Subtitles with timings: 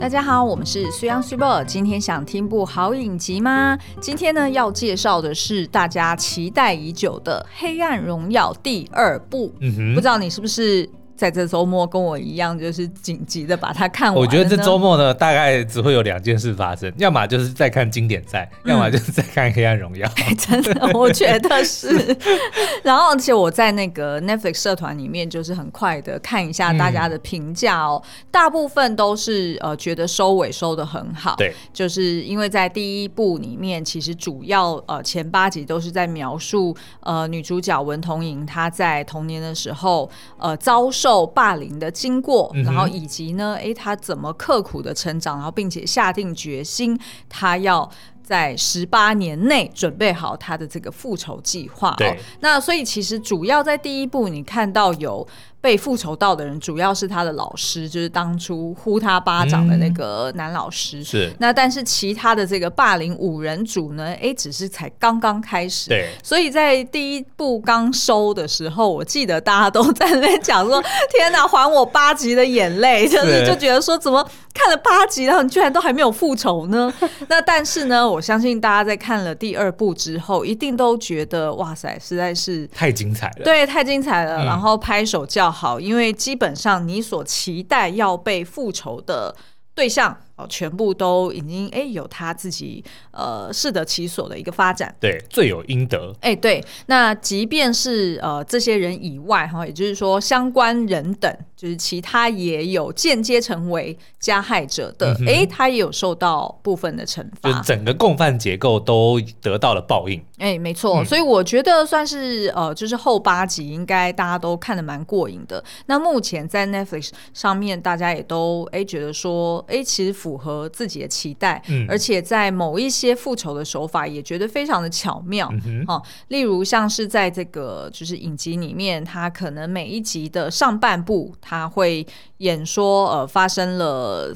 [0.00, 1.64] 大家好，我们是 CUBER，。
[1.64, 3.76] 今天想听部好影集吗？
[4.00, 9.52] 今天呢要介绍的是大家期待已久的《黑暗荣耀》第二部。
[9.60, 10.88] 嗯哼，不知道你是不是？
[11.18, 14.16] 在这周末跟我一样，就是紧急的把它看完。
[14.16, 20.34] 我觉得这周末呢，大概只会有两件事发生， 要么就是在看经典赛，嗯、要么就是在看《黑暗荣耀》欸。
[20.38, 22.16] 真的，我觉得是。
[22.84, 31.34] 然后，而且我在那个 Netflix 社团里面，就是很快的看一下大家的评价哦，嗯、大部分都是呃觉得收尾收的很好。
[31.36, 41.07] 对，就是因为在第一部里面，其实主要呃前八集都是在描述呃女主角文同莹她在童年的时候呃遭受。
[41.08, 46.98] 受霸凌的经过，然后以及呢，哎，他怎么刻苦的成长，然后并且下定决心，
[47.30, 47.90] 他要
[48.22, 51.94] 在十八年内准备好他的这个复仇计划。
[51.96, 55.26] 对，那所以其实主要在第一部，你看到有。
[55.60, 61.00] 被复仇到的人主要是他的老师，就是当初呼他巴掌的那个男老师。
[61.00, 61.32] 嗯、是。
[61.38, 64.14] 那但是其他的这个霸凌五人组呢？
[64.22, 65.88] 哎，只是才刚刚开始。
[65.88, 66.10] 对。
[66.22, 74.22] 所以在第一部刚收的时候，我记得大家都 在那边讲说：“天哪，还我八集的眼泪！”就是就觉得说，怎么
[74.54, 76.92] 看了八集，然后你居然都还没有复仇呢？
[77.28, 83.44] 那但是呢，我相信大家在看了第二部之后，一定都觉得哇塞，实在是太精彩了。
[83.44, 89.34] 对，太精彩了，嗯、然后拍手叫好，因为基本上你所期待要被复仇的
[89.74, 90.20] 对象。
[90.46, 96.14] 全部都已经哎有他自己呃适得其所的一个发展，对，罪有应得。
[96.20, 110.22] 哎，对，那即便是呃这些人以外哈，也就是说相关人等，就是其他也有间接成为加害者的，哎、嗯，他也有受到部分的惩罚，就整个共犯结构都得到了报应。
[110.36, 115.62] 哎，没错，嗯、所以我觉得算是呃，就是后八集应该大家都看得蛮过瘾的。
[115.86, 120.18] 那目前在 Netflix 上面，大家也都哎觉得说，哎，其实。
[120.28, 126.02] 符合自己的期待，嗯、而且在某一些复仇的手法也觉得非常的巧妙，嗯、哼。
[126.28, 132.06] 例如像是在这个就是影集里面，他可能每一集的上半部他会
[132.38, 134.34] 演说，呃，发生了，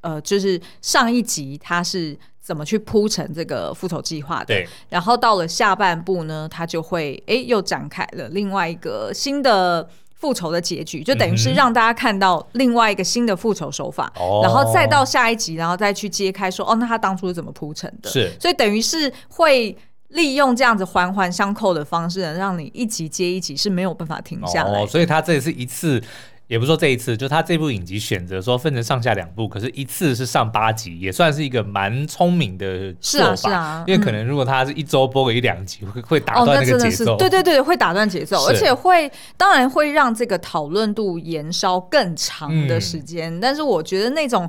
[0.00, 4.66] 呃，就是上一集他是怎么去铺成这个复仇计划的，对。
[4.88, 9.86] 然后到了下半部呢，他就会哎又展开了另外一个新的。
[10.18, 18.10] 复仇的结局就等于是让大家看到另外一个新的复仇手法，嗯、然后再到下一集，然后再去揭开说哦，那他当初是怎么铺成的？
[18.10, 19.76] 是，所以等于是会
[20.08, 24.82] 利用这样子环环相扣的方式，让你一集接一集是没有办法停下来。
[24.82, 26.02] 哦，所以他这是一次。
[26.48, 33.34] 也不说这一次，就他这部影集选择说分成上下两部，可是一次是上八集，也算是一个蛮聪明的做法。
[33.34, 37.16] 是啊，是啊，因为可能如果他是一周播个一两集，会会打断那个节奏。
[37.16, 43.34] 对对对，会打断节奏，而且会当然会让这个讨论度延烧更长的时间。
[43.36, 44.48] 嗯、但是我觉得那种。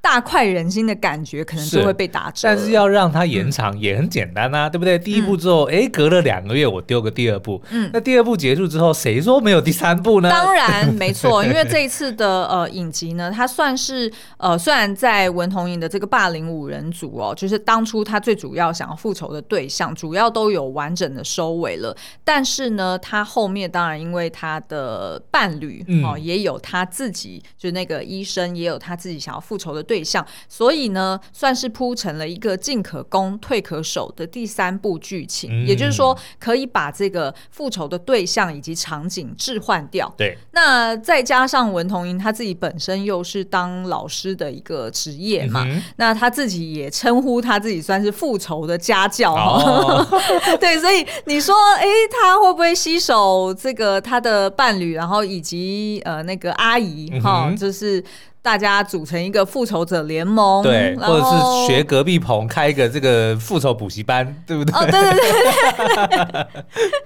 [0.00, 4.98] 大快人心的感觉可能就会被打折，但是要让它延长也很简单啊，嗯、对不对？
[4.98, 10.30] 第一步之后，哎、嗯，隔了两个月我丢个第二步，嗯，那第二步结束之后，谁说没有第三步呢？
[10.30, 21.94] 当然没错， 因为这一次的呃影集呢，它算是呃虽然在文同影的这个霸凌五人组哦，就是当初他最主要想要复仇的对象，主要都有完整的收尾了，
[22.24, 29.84] 但是呢，他后面当然因为他的伴侣哦，嗯、也有他自己，就是那个医生也有他自己想要复仇的。
[29.88, 35.50] 对象，所以呢，算是铺成了一个进可攻、退可守的第三部剧情。
[35.50, 40.12] 嗯、也就是说，可以把这个复仇的对象以及场景置换掉。
[40.18, 49.32] 对，那再加上文同英他自己本身又是当老师的一个职业嘛，嗯、那他自己也称呼他自己算是复仇的家教。
[49.32, 50.06] 哦、
[50.60, 51.86] 对，所以你说，哎，
[52.20, 58.04] 他会不会吸手这个他的伴侣，然后以及呃那个阿姨哈，嗯、就是。
[58.40, 64.74] 大家组成一个复仇者联盟，对，或者是学隔壁棚开一个这个复仇补习班，对不对？
[64.74, 66.46] 哦，对对对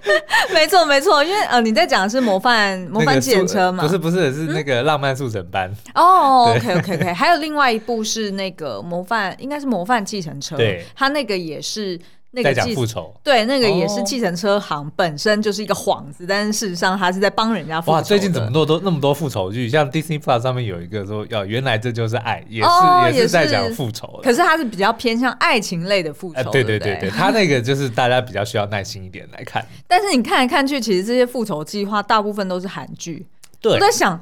[0.04, 3.82] 对， 没错没错，因为呃，你在讲的是模范模范计程车嘛？
[3.82, 5.72] 不是不是，是那个浪漫速成班。
[5.94, 12.00] 哦、，OK OK OK，还有另外一部是那个模范，应该是模范计程车，对，他那个也是。
[12.34, 17.92] 那个在讲复仇，对，那个也是计程车行本身就是一个幌子，哦、但是事实上他是在帮人家复仇。
[17.92, 19.68] 哇，最近怎么多都那么多复仇剧？
[19.68, 24.18] 像 Disney Plus 上面有一个说，要原来这就是爱，也是、哦、也是在讲复仇。
[24.22, 26.44] 可是它是比较偏向爱情类的复仇、呃。
[26.44, 29.62] 对对对对，他那个就是大家比较需要耐心一点来看。
[29.86, 33.26] 但是你看来看去，其实这些复仇计划大部分都是韩剧。
[33.60, 34.18] 对，我在想。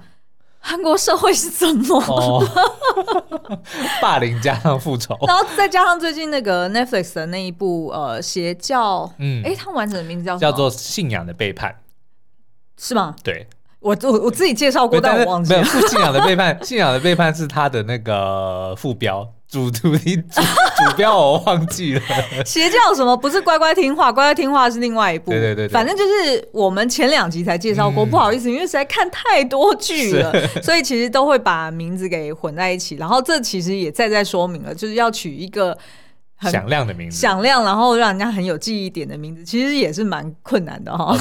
[0.63, 2.47] 韩国社会是怎么、哦、
[4.01, 11.73] 霸凌加上复仇，然后再加上最近那个 Netflix 的那一部呃邪教，嗯，哎，它完整的名字叫叫做《信仰的背叛》，
[12.77, 13.17] 是吗？
[13.25, 13.47] 对，
[13.81, 15.63] 我我我自己介绍过，但我忘记了。
[15.63, 19.33] 没有，信仰的背叛，信仰的背叛是他的那个副标。
[19.51, 22.03] 主主题 主主标我忘记了，
[22.47, 24.13] 邪教什么不是乖乖听话？
[24.13, 25.33] 乖乖听话是另外一部。
[25.33, 30.33] 对对对，对，反正就是我们前两集才介绍过，嗯、不好意思，因为实在看太多剧了，
[30.63, 32.95] 所以其实都会把名字给混在一起。
[32.95, 35.77] 然后这其实也再再说明了，就是要取一个
[36.37, 41.17] 很响亮的名字，响亮，然后让人家很有记忆点的名字，其实也是蛮困难的哈。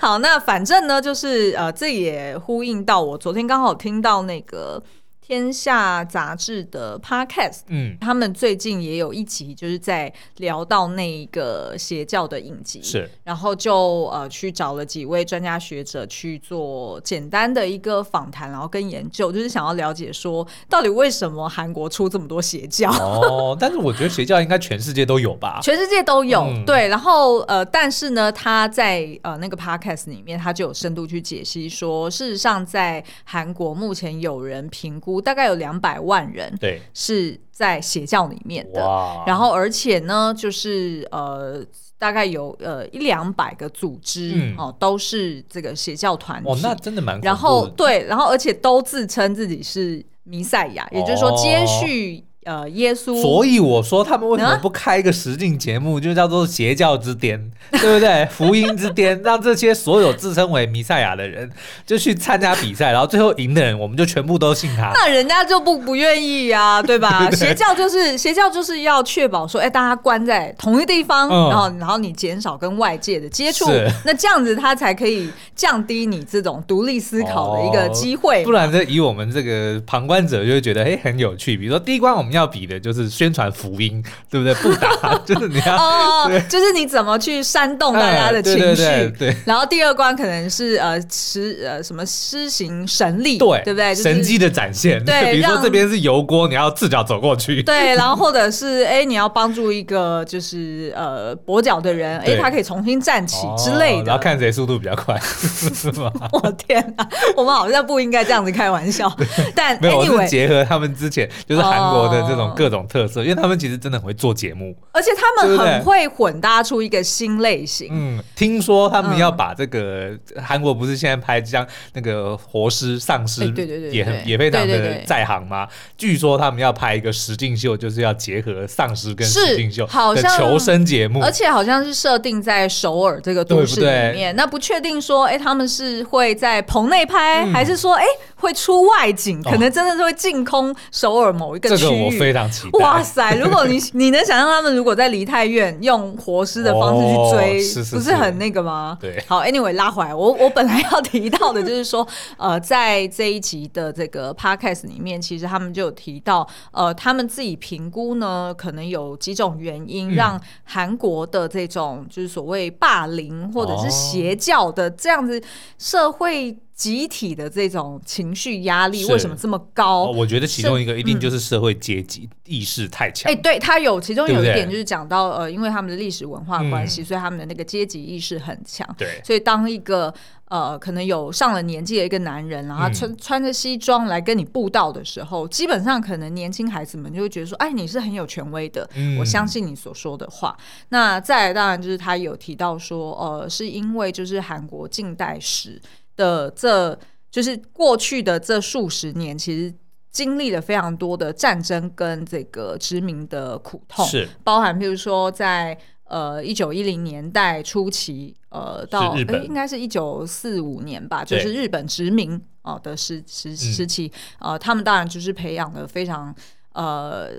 [0.00, 4.82] 好，那反正呢，就是呃，这也呼应到我昨天刚好听到那个。
[5.24, 22.90] 天下杂志的 podcast，嗯，他们最近也有一集，就是在聊到那个邪教的影集，是，然后就呃去找了几位专家学者去做简单的一个访谈，然后跟研究，就是想要了解说到底为什么韩国出这么多邪教。
[22.90, 25.60] 哦， 但是我觉得邪教应该全世界都有吧？
[25.62, 26.88] 全世界都有，嗯、对。
[26.88, 35.11] 然后呃，但是呢，他在呃那个 podcast 里面，他就有深度去解析说，事实上在韩国目前有人评估。
[35.20, 38.80] 大概有两百万人，对，是在邪教里面的。
[39.26, 41.64] 然后，而且呢，就是呃，
[41.98, 46.48] 大概有呃一两百个组织、嗯、哦，都是这个邪教团体。
[46.48, 47.20] 哦，那真的蛮。
[47.20, 52.24] 然后，对，然后而且都自称自己是弥赛亚，也就是说接续。
[52.44, 57.38] 呃，耶稣，所以我说他们为什么不开一个实境节目，就叫做邪教之巅，
[57.70, 58.26] 对不对？
[58.32, 61.48] 福音之巅，让这些所有自称为弥赛亚的人
[61.86, 64.90] 就去参加比赛，然后最后赢的人，我们就全部都信他。
[64.92, 67.30] 那人家就不不愿意 呀，对吧？
[67.30, 73.66] 邪教就是邪教，就是要确保说，哎，大家关在同一地方，然后然后你减少跟外界的接触，
[74.04, 78.42] 那这样子他才可以降低你这种独立思考的一个机会。
[78.42, 81.56] 不然这以我们这个旁观者就会觉得，哎，很有趣。
[81.56, 82.31] 比如说第一关我们。
[82.32, 84.54] 要比的就是宣传福音， 对不对？
[84.54, 89.12] 不打 就是你要哦，就是你怎么去煽动大家的情绪。
[89.18, 93.94] 对，然后第二关可能是呃施呃什么施行神力，对，对不对？
[93.94, 95.04] 神迹的展现。
[95.04, 97.62] 对， 比如说这边是油锅，你要赤脚走过去。
[97.62, 104.04] 对，然后或者是哎，你要帮助一个就是呃跛脚的人，哎，他可以重新站起之类的。
[104.04, 106.10] 然后看谁速度比较快，是吗？
[106.32, 109.12] 我天哪，我们好像不应该这样子开玩笑。
[109.54, 112.21] 但没有，我是结合他们之前就是韩国的。
[112.28, 117.88] 这种各种特色，因为他们其实真的很会做节目，而且他们很会混搭出一个新类型。
[117.90, 120.10] 嗯，听说他们要把这个
[120.42, 125.68] 韩国不是现在拍像那个活尸、丧尸，对对对，也很也非常的在行吗？
[125.96, 133.86] 据说他们要拍一个实境秀，就是要结合丧尸跟实境秀好像求生节目，而且好像是设定在首尔这个都市里
[134.16, 134.34] 面。
[134.36, 138.04] 那不确定说，哎，他们是会在棚内拍，还是说，哎，
[138.36, 139.42] 会出外景？
[139.42, 142.11] 可能真的是会进空首尔某一个区域。
[142.18, 142.78] 非常期待！
[142.78, 148.98] 哇塞，如果你 你能想象他们如果在梨泰院用活尸的方式去追，哦、是是是不是很那个吗？
[149.00, 152.06] 对，好，Anyway 拉回来，我我本来要提到的就是说，
[152.36, 165.42] 呃，在这一集的这个 Podcast 里面，其实他们就有提到，呃，他们自己评估呢，可能有几种原因让韩国的这种就是所谓霸凌或者是邪教的这样子
[165.78, 166.56] 社会。
[166.74, 170.04] 集体的这种情绪压力为什么这么高？
[170.04, 173.30] 我觉得其中一个一定就是社会阶级意识太强。
[173.30, 178.88] 哎，对，他有其中有一点就是讲到呃，因为他们的历史文化关系，所以他们的那个阶级意识很强。
[178.98, 180.12] 对，所以当一个
[180.46, 188.88] 呃可能有上了年纪的一个男人，然后穿穿着西装来跟你布道的时候，基本上可能年轻孩子们就会觉得说，哎，你是很有权威的，
[189.20, 190.56] 我相信你所说的话。
[190.88, 195.80] 那再来当然就是他有提到说，呃，是因为就是韩国近代史。
[196.16, 196.98] 的这
[197.30, 199.74] 就是过去的这数十年，其实
[200.10, 216.34] 经历了非常多的战争跟这个殖民的苦痛，是包含譬如说在呃一九一零年代初期，呃到日本应该是一九四五年吧，就是日本殖民哦的时时时期，呃他们当然就是培养了非常
[216.74, 217.30] 呃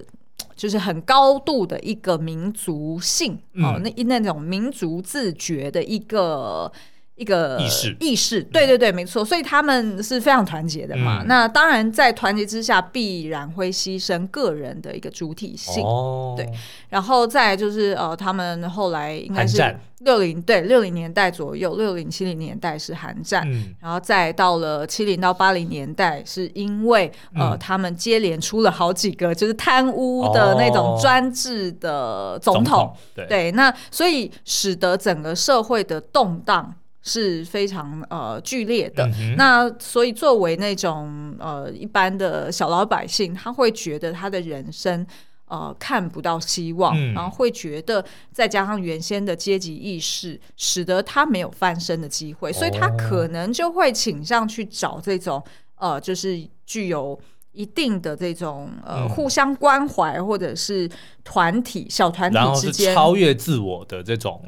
[0.56, 6.72] 就是很高度的一个民族性哦，那那种民族自觉的一个。
[7.16, 11.22] 一个意识，意识，对对对，没错，所以他们是非常团结的嘛。
[11.22, 15.84] 嗯、那当然，在团结之下，必然会牺牲个人的一个主体性。
[15.84, 16.50] 哦，对。
[16.90, 19.64] 然后再就是呃，他们后来应该是
[20.00, 36.74] 六零对六零年代左右，六零七零年代是韩战，嗯、然后再到了七零到八零年代，是因为呃，嗯、他们接连出了好几个就是贪污的那种专制的总统，总统对，对，那所以使得整个社会的动荡。
[37.06, 45.06] 是非常呃剧烈的，嗯、那所以作为那种呃一般的小老百姓，他会觉得他的人生
[45.48, 55.44] 呃看不到希望，嗯、然后会觉得再加上原先的阶级意识，使得他没有翻身的机会，所以他可能就会倾向去找这种
[55.76, 57.20] 呃，就是具有
[57.52, 60.90] 一定的这种呃互相关怀或者是
[61.26, 64.42] 团体小团体之间超越自我的这种。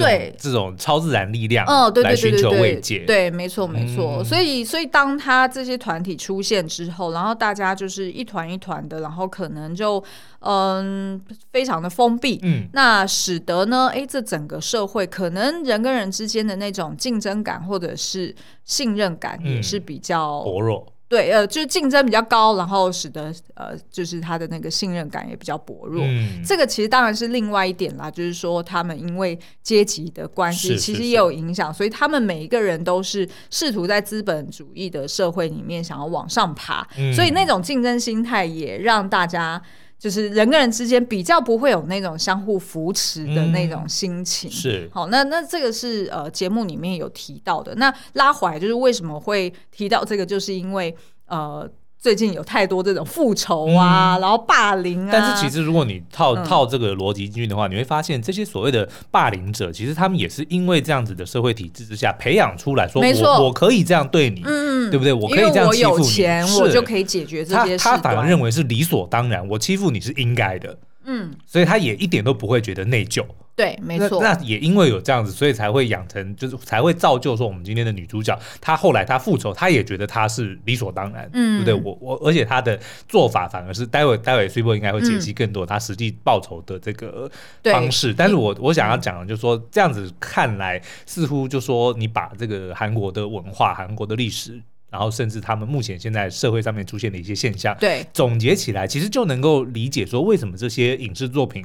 [0.00, 0.34] 对。
[0.38, 4.22] 这种超自然力量，嗯，对对对对对，对，没错没错。
[4.22, 10.02] 所以所以当他这些团体出现之后，然后大家就是一团一团的，然后可能就
[10.40, 11.20] 嗯
[11.52, 18.34] 非常的封闭，嗯，那使得呢，哎，这整个社会可能人跟人之间的那种竞争感或者是
[18.64, 20.86] 信任感也是比较薄弱。
[21.08, 26.02] 对，呃，就是竞争比较高，然后使得呃，就是他的那个信任感也比较薄弱。
[26.04, 39.62] 嗯，这个其实当然是另外一点啦，就是说他们因为阶级的关系，其实也有影响，所以他们每一个人都是试图在资本主义的社会里面想要往上爬，嗯，所以那种竞争心态也让大家。
[39.98, 47.74] 就是人跟人之间比较不会有那种相互扶持的那种心情，嗯、是好，那那这个是呃节目里面有提到的。
[47.76, 51.70] 那拉回来就是为什么会提到这个，就是因为呃。
[51.98, 55.10] 最近有太多这种复仇啊，嗯、然后霸凌啊。
[55.12, 65.12] 但是其实如果你套套这个逻辑进去的话，嗯、你会发现这些所谓的霸凌者，其实他们也是因为这样子的社会体制之下培养出来说，没错，我可以这样对你，嗯，对不对？
[65.12, 67.84] 我可以这样欺负你，我有钱，我就可以解决这些事。
[67.84, 70.76] 他他反而认为是理所当然，我欺负你是应该的。
[71.06, 73.24] 嗯，所以他也一点都不会觉得内疚。
[73.54, 74.22] 对，没错。
[74.22, 81.90] 那也因为有这样子，所以才会养成，就是才会造就说我们今天的女主角，她后来她复仇，她也觉得她是理所当然，嗯，对不对？
[81.90, 87.30] 我我，而且她的做法反而是，待会待会 Super 应该会解析更多她实际报仇的这个
[87.64, 88.12] 方式。
[88.12, 94.60] 但是我我想要讲的就是说，这样子看来，似乎就说你把这个韩国的文化、韩国的历史。
[94.96, 101.62] 然后，甚至他们目前现在社会上面出现的一些现象，对，总结起来，其实就能够理解说，为什么这些影视作品。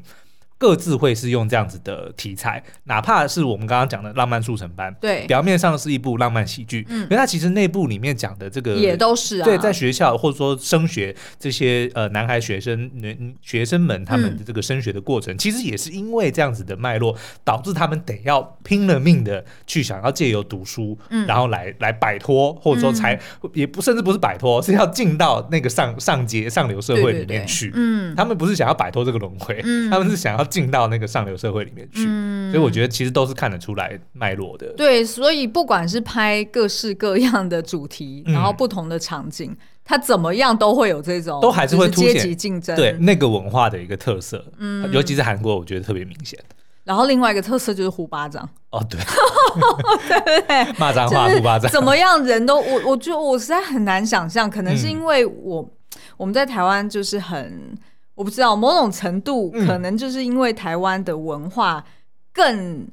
[0.61, 30.47] 各自会是用这样子的题材，哪怕是我们刚刚讲的《浪漫速成班》，对，表面上是一部浪漫喜剧，嗯，因为它其实内部里面讲的这个也都是啊，对，在学校或者说升学这些呃男孩学生、女学生们他们的这个升学的过程，嗯、其实也是因为这样子的脉络，导致他们得要拼了命的去想要借由读书，嗯，然后来来摆脱，或者说才、嗯、也不甚至不是摆脱，是要进到那个上上阶上流社会里面去，对对对嗯，他们不是想要摆脱这个轮回，嗯，他们是想要。
[30.51, 34.67] 进到那个上流社会里面去，嗯、所以我觉得其实都是看得出来脉络的。
[34.73, 39.55] 对，所以不管是拍各式各样的主题，嗯、然后不同的场景，
[39.85, 44.45] 它怎么样都会有这种，都还是会凸显阶级竞争，对那个文化的一个特色。
[44.57, 46.37] 嗯，尤其是韩国，我觉得特别明显。
[46.83, 48.47] 然后另外一个特色就是胡巴掌。
[48.71, 48.99] 哦，对，
[50.09, 50.73] 对不对？
[50.77, 51.71] 骂脏话，胡巴掌。
[51.71, 55.71] 怎么样，人都我，我觉得我实在很难想象，可能是因为我、嗯、
[56.17, 57.77] 我们在台湾就是很。
[58.21, 61.83] 我不知道，某种程度可能就是因为台湾的文化
[62.31, 62.87] 更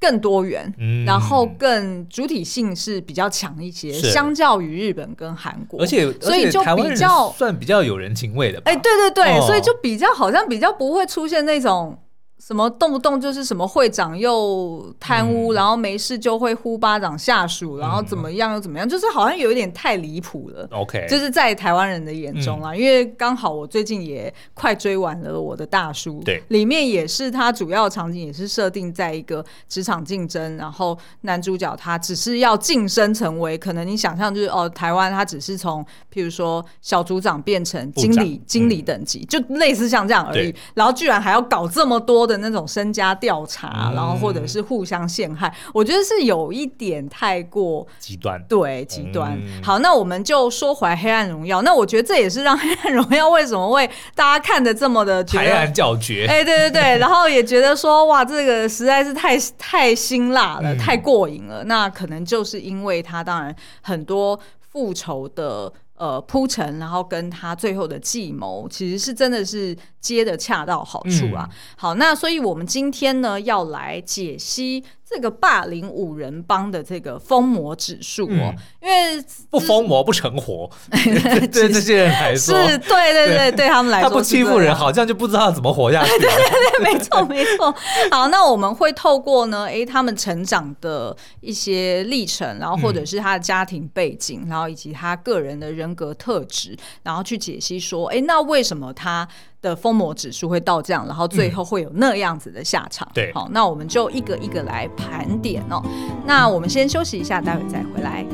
[0.00, 8.60] 更多元，嗯、然后更主体性是比较强一些，相较于日本跟韩国，而且所以就比较算比较有人情味的。
[8.64, 11.96] 哎，对对对，哦、所以就比较好像比较不会出现那种。
[12.38, 20.68] 什么动不动就是什么会长又贪污，嗯、然后没事就会呼巴掌下属，嗯、然后怎么样又怎么样，就是好像有一点太离谱了。
[20.70, 42.25] OK，就是在台湾人的眼中啦，嗯、因为刚好我最近也快追完了我的大叔，对，里面也是他主要场景也是设定在一个职场竞争，然后男主角他只是要晋升成为，可能你想象就是哦，台湾他只是从譬如说小组长变成经理，经理等级，嗯、就类似像这样而已，然后居然还要搞这么多。
[42.26, 49.38] 的那种身家调查，然后或者是互相陷害，嗯、我觉得是有一点太过极端，对极端。
[49.38, 56.26] 嗯、好，那我们就说回来《黑暗荣耀》，那我觉得这也是让《黑暗荣耀》为什么会大家看的这么的拍案叫绝？
[56.26, 61.64] 哎，对对对，然后也觉得说哇，这个实在是太太辛辣了，嗯、太过瘾了。
[61.64, 64.38] 那可能就是因为他当然很多
[64.72, 65.72] 复仇的。
[65.96, 71.48] 呃，铺陈，然后跟他最后的计谋，其实是真的是接的恰到好处啊。
[71.50, 74.84] 嗯、好，那所以我们今天呢，要来解析。
[75.08, 86.10] 这个霸凌五人帮的这个疯魔指数哦，因为不疯魔不成活， 对这些人来说是，对对对，对他们来说，他不欺负人，好像就不知道怎么活下去。
[86.18, 87.72] 对对对，没错没错。
[88.10, 99.28] 好，那我们会透过呢，诶，他们成长的一些历程，然后或者是他的家庭背景，然后以及他个人的人格特质，然后去解析说，诶，那为什么他？
[99.62, 103.06] 的疯魔指数会到这样，然后最后会有那样子的下场。
[103.10, 105.82] 嗯、对，好，那我们就一个一个来盘点哦。
[106.26, 108.24] 那我们先休息一下，待会再回来。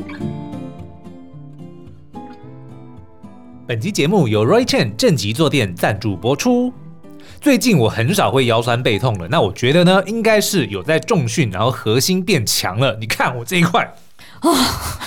[3.65, 6.71] 本期节目由 Roy Chen 正极坐垫赞助播出。
[7.39, 12.97] 最近我很少会腰酸背痛了，那我觉得呢，应该是有在重训，然后核心变强了。
[12.99, 13.83] 你看我这一块，
[14.41, 14.53] 哦，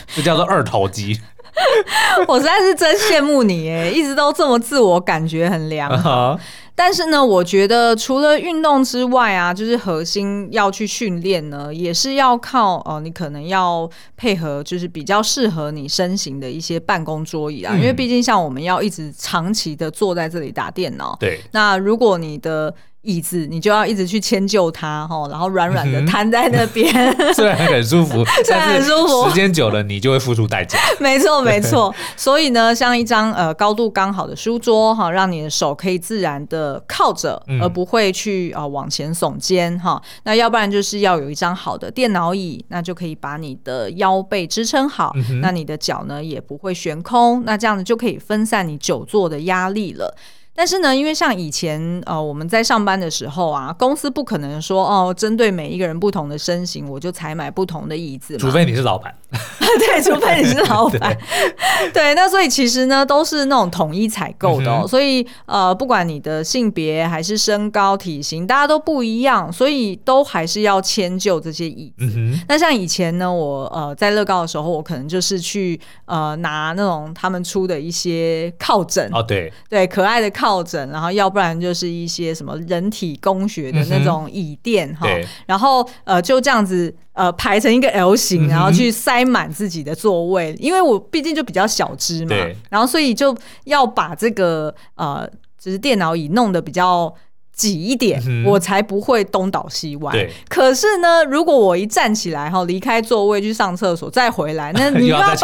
[0.09, 1.21] 这叫做二头肌。
[2.29, 6.35] 我实在是真羡慕你哎，一直都这么自我感觉很良好。
[6.35, 6.41] Uh huh.
[6.79, 22.75] 但是呢，我觉得除了运动之外啊，就是核心要去训练呢，也是要靠哦、呃，你可能要配合，就是比较适合你身形的一些办公桌椅啊，嗯、因为毕竟像我们要一直长期的坐在这里打电脑，对，那如果你的
[23.07, 30.79] 椅子，你就要一直去迁就它哈，然后软软的瘫在那边，嗯、 虽然很舒服， 虽然很舒服，时间久了你就会付出代价。
[31.01, 31.95] 没错，没错。
[32.17, 40.03] 所以呢，像一张呃高度刚好的书桌哈，让你的手可以自然的靠着，而不会去啊、呃、往前耸肩哈。
[40.25, 50.17] 那要不然就是要有一张好的电脑椅，那就可以把你的腰背支撑好，嗯、那你的脚呢也不会悬空，那这样子就可以分散你久坐的压力了。
[50.57, 59.15] 但是呢，因为像以前呃我们在上班的时候啊，公司不可能说哦，针对每一个人不同的身形，我就采买不同的椅子，除非你是老板。
[59.79, 61.17] 对，除非你是老板。
[61.93, 64.81] 对，那所以其实呢，都是那种统一采购的哦。
[64.83, 72.07] 嗯、所以呃，不管你的性别还是身高体型，大家都不一样，所以都还是要迁就这些椅子。
[72.17, 80.47] 嗯、那像以前呢，我呃在乐高的时候，我可能就是去呃拿那种他们出的一些靠枕哦，对对，可爱的靠。
[80.47, 85.05] 靠枕，然后要不然就是一些什么人体工学的那种椅垫哈，
[85.45, 92.37] 然后呃就这样子呃排成一个 L 型，然后去塞满自己的座位，因为我毕竟就比较小只嘛，
[92.71, 97.13] 然后所以就要把这个呃就是电脑椅弄得比较。
[97.57, 100.13] 挤一点，嗯、我才不会东倒西歪。
[100.13, 105.35] 对可是呢，如果我一站起来哈，离开座位去上厕所，再回来，那 你要把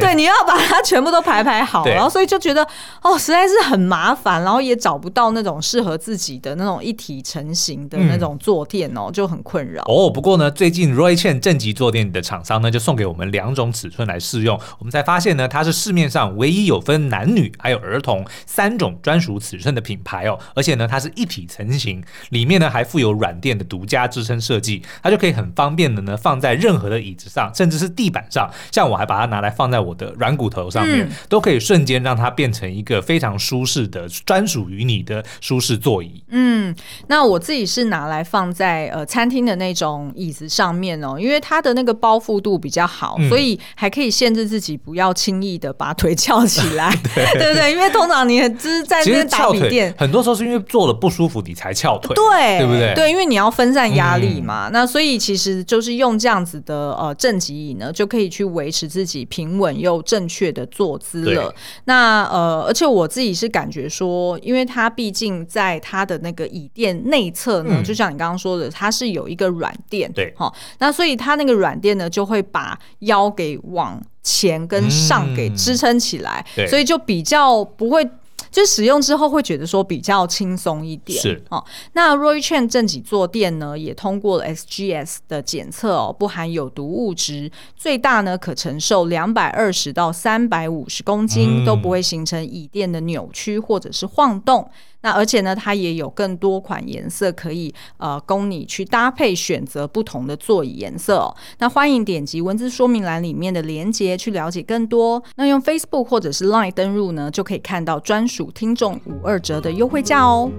[0.00, 2.66] 对，你要把它全部都排排好，然后所以就觉得
[3.02, 9.84] 哦，实在是很麻烦，然后也找不到那种适合自己的那种一体成型的那种坐垫哦，嗯、就很困扰。
[9.86, 21.57] 哦，不过呢，最近 Roy Chen 正极坐垫的厂商呢，就送给我们两种尺寸来试用，我们才发现呢，它是市面上唯一有分男女还有儿童三种专属尺寸的品牌哦，而且呢，它是一体成。
[21.58, 28.48] 成型里面呢还附有软垫的独家支撑设计，它就可以很方便的呢放在任何的椅子上，甚至是地板上。
[28.70, 36.22] 像我还把它拿来放在我的软骨头上面，嗯、都可以瞬间让它变成一个非常舒适的专属于你的舒适座椅。
[36.28, 36.72] 嗯，
[37.08, 47.72] 那我自己是拿来放在呃餐厅的那种椅子上面哦，因为它的那个包覆度比较好，嗯、所以还可以限制自己不要轻易的把腿翘起来， 对，对不对？
[47.72, 51.38] 因为通常你就是在那边打笔垫，很多时候是因为坐了不舒服。
[51.48, 52.94] 你才翘腿，对，对不对？
[52.94, 54.68] 对，因为你要分散压力嘛。
[54.68, 61.54] 嗯、那所以其实就是用这样子的呃正极椅呢，就可以去维持自己平稳又正确的坐姿了。
[61.86, 70.52] 那呃，而且我自己是感觉说，因为它毕竟在它的那个椅垫内侧呢，嗯、就像你刚刚说的，它是有一个软垫，对，哈。
[70.78, 78.06] 那所以它那个软垫呢，就会把腰给往前跟上给支撑起来，嗯、所以就比较不会。
[78.50, 81.64] 就使用之后会觉得说比较轻松一点，是哦。
[81.92, 94.70] 那 Roy Chen 正脊坐垫呢，也通过了 SGS 的检测哦，不含有毒物质，最大呢可承受两百二十到三百五十公斤，嗯、都不会形成椅垫的扭曲或者是晃动。
[95.00, 101.36] 那而且呢，它也有更多款颜色可以呃供你去搭配选择不同的座椅颜色哦。
[101.58, 105.22] 那欢迎点击文字说明栏里面的链接去了解更多。
[105.36, 110.50] 那用 Facebook 或者是 Line 登入呢，就可以看到专属听众五二折的优惠价哦。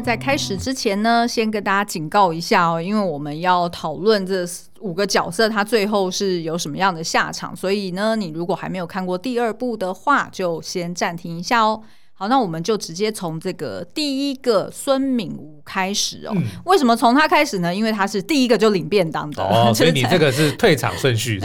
[0.00, 4.44] 在开始之前呢，先跟大家警告一下哦，因为我们要讨论这
[4.80, 11.82] 五个角色，他最后是有什么样的下场，所以呢，你如果还没有看过第二部的话，就先暂停一下哦。
[12.18, 16.32] 好，那我们就直接从这个第一个孙敏吴开始哦。
[16.34, 17.72] 嗯、为什么从他开始呢？
[17.72, 21.40] 因为他是第一个就领便当的，哦， 所以你这个是退场顺序，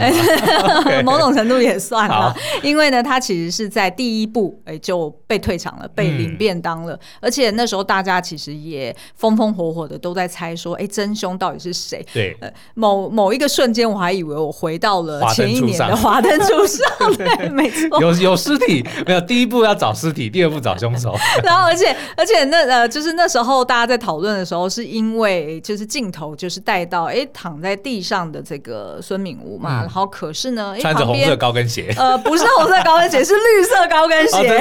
[1.06, 2.34] 某种程度也算了。
[2.60, 6.94] 因为呢，他其实是在第一步哎就被退场了，被领便当了。
[6.94, 12.04] 嗯、而且那时候大家其实也风风火火的都在猜说，哎，真凶到底是谁？
[12.12, 19.20] 对，呃、某某一个瞬间，我还以为我回到了前一年的华灯初上， 对，没错，有有尸体没有？
[19.20, 20.63] 第一步要找尸体，第二部。
[20.64, 21.14] 找凶手。
[21.44, 34.58] 然后而且而且那呃，就是那时候大家在讨论的时候，是因为就是镜头就是带到哎躺在地上的这个孙敏吾嘛，嗯、然后可是呢，穿着红色高跟鞋，呃，不是红色高跟鞋，是绿色高跟鞋， 对，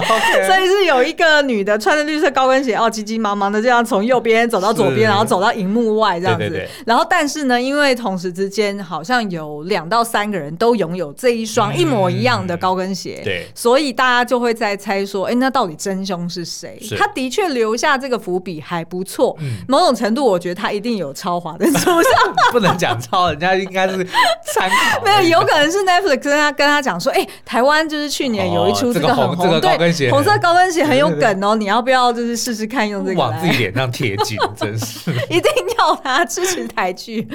[0.48, 6.66] 所以是有一个女的穿着绿色高跟鞋，哦，急急忙忙的这样从右边走到左边，然后走到荧幕外这样子。
[6.86, 16.78] 然后但是呢，因为同时之间好像有两到三个人都拥有这一双一模一样的高跟鞋，嗯、对，所以大家就会在猜说，哎，那到底真凶是谁？
[16.80, 16.96] 是。
[16.96, 22.12] 他的确留下这个伏笔还不错，嗯、某种程度我觉得他一定有超华的出现，
[22.52, 24.04] 不能讲超，人家应该是
[24.52, 30.04] 参考，没有，有可能是 Netflix 跟他跟他讲说，哎，台湾就是去年有一出这个很红，哦这个、红这个高跟鞋。
[30.08, 35.12] 对，红色高跟鞋很有梗哦，你要不要就是试试看用这个往自己脸上贴金，真是。
[35.30, 37.26] 一定要他支持台剧。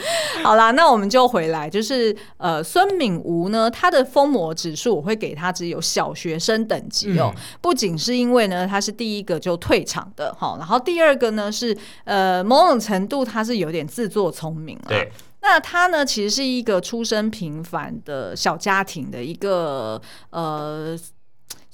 [0.43, 14.85] 好啦，那我们就回来，就是呃，孙敏吴呢，他的疯魔指数我会给他只有小学生等级哦，嗯、不仅是因为呢他是第一个就退场的哈，然后第二个呢是呃某种程度他是有点自作聪明了。
[14.87, 20.97] 对，那他呢其实是一个出身平凡的小家庭的一个呃。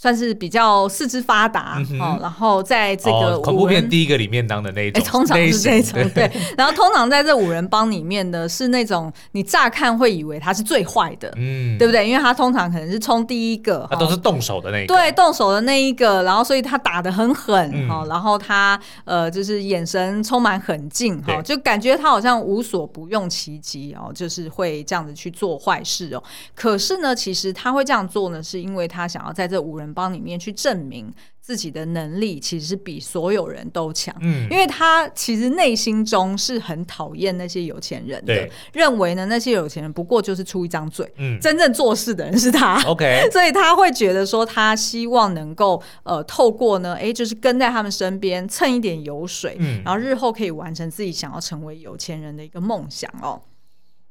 [0.06, 6.32] 算是比较四肢发达哦，然后在这个恐怖片第一个里面当的那一种， 通常是这种对。
[6.56, 12.08] 然后通常在这五人帮里面呢，是那种你乍看会以为他是最坏的，嗯，对不对？
[12.08, 26.22] 因为他通常可能是冲第一个，他都是动手的那一个，对，动手的那一个，然后所以他打的很狠哈，然后他呃就是眼神充满狠劲哈，就感觉他好像无所不用其极哦，就是会这样子去做坏事哦。
[26.54, 34.14] 可是呢，其实他会这样做呢，是因为他想要在这五人帮里面去证明自己的能力，其实是比所有人都强。
[34.20, 42.82] 嗯，因为他其实内心中是很讨厌那些有钱人的，对认为呢那些有钱人不过就是出一张嘴，嗯，真正做事的人是他。
[42.84, 53.42] OK， 所以他会觉得说，他希望能够呃透过呢，哎，就是跟在他们身边蹭一点油水，嗯，然后日后可以完成自己想要成为有钱人的一个梦想哦。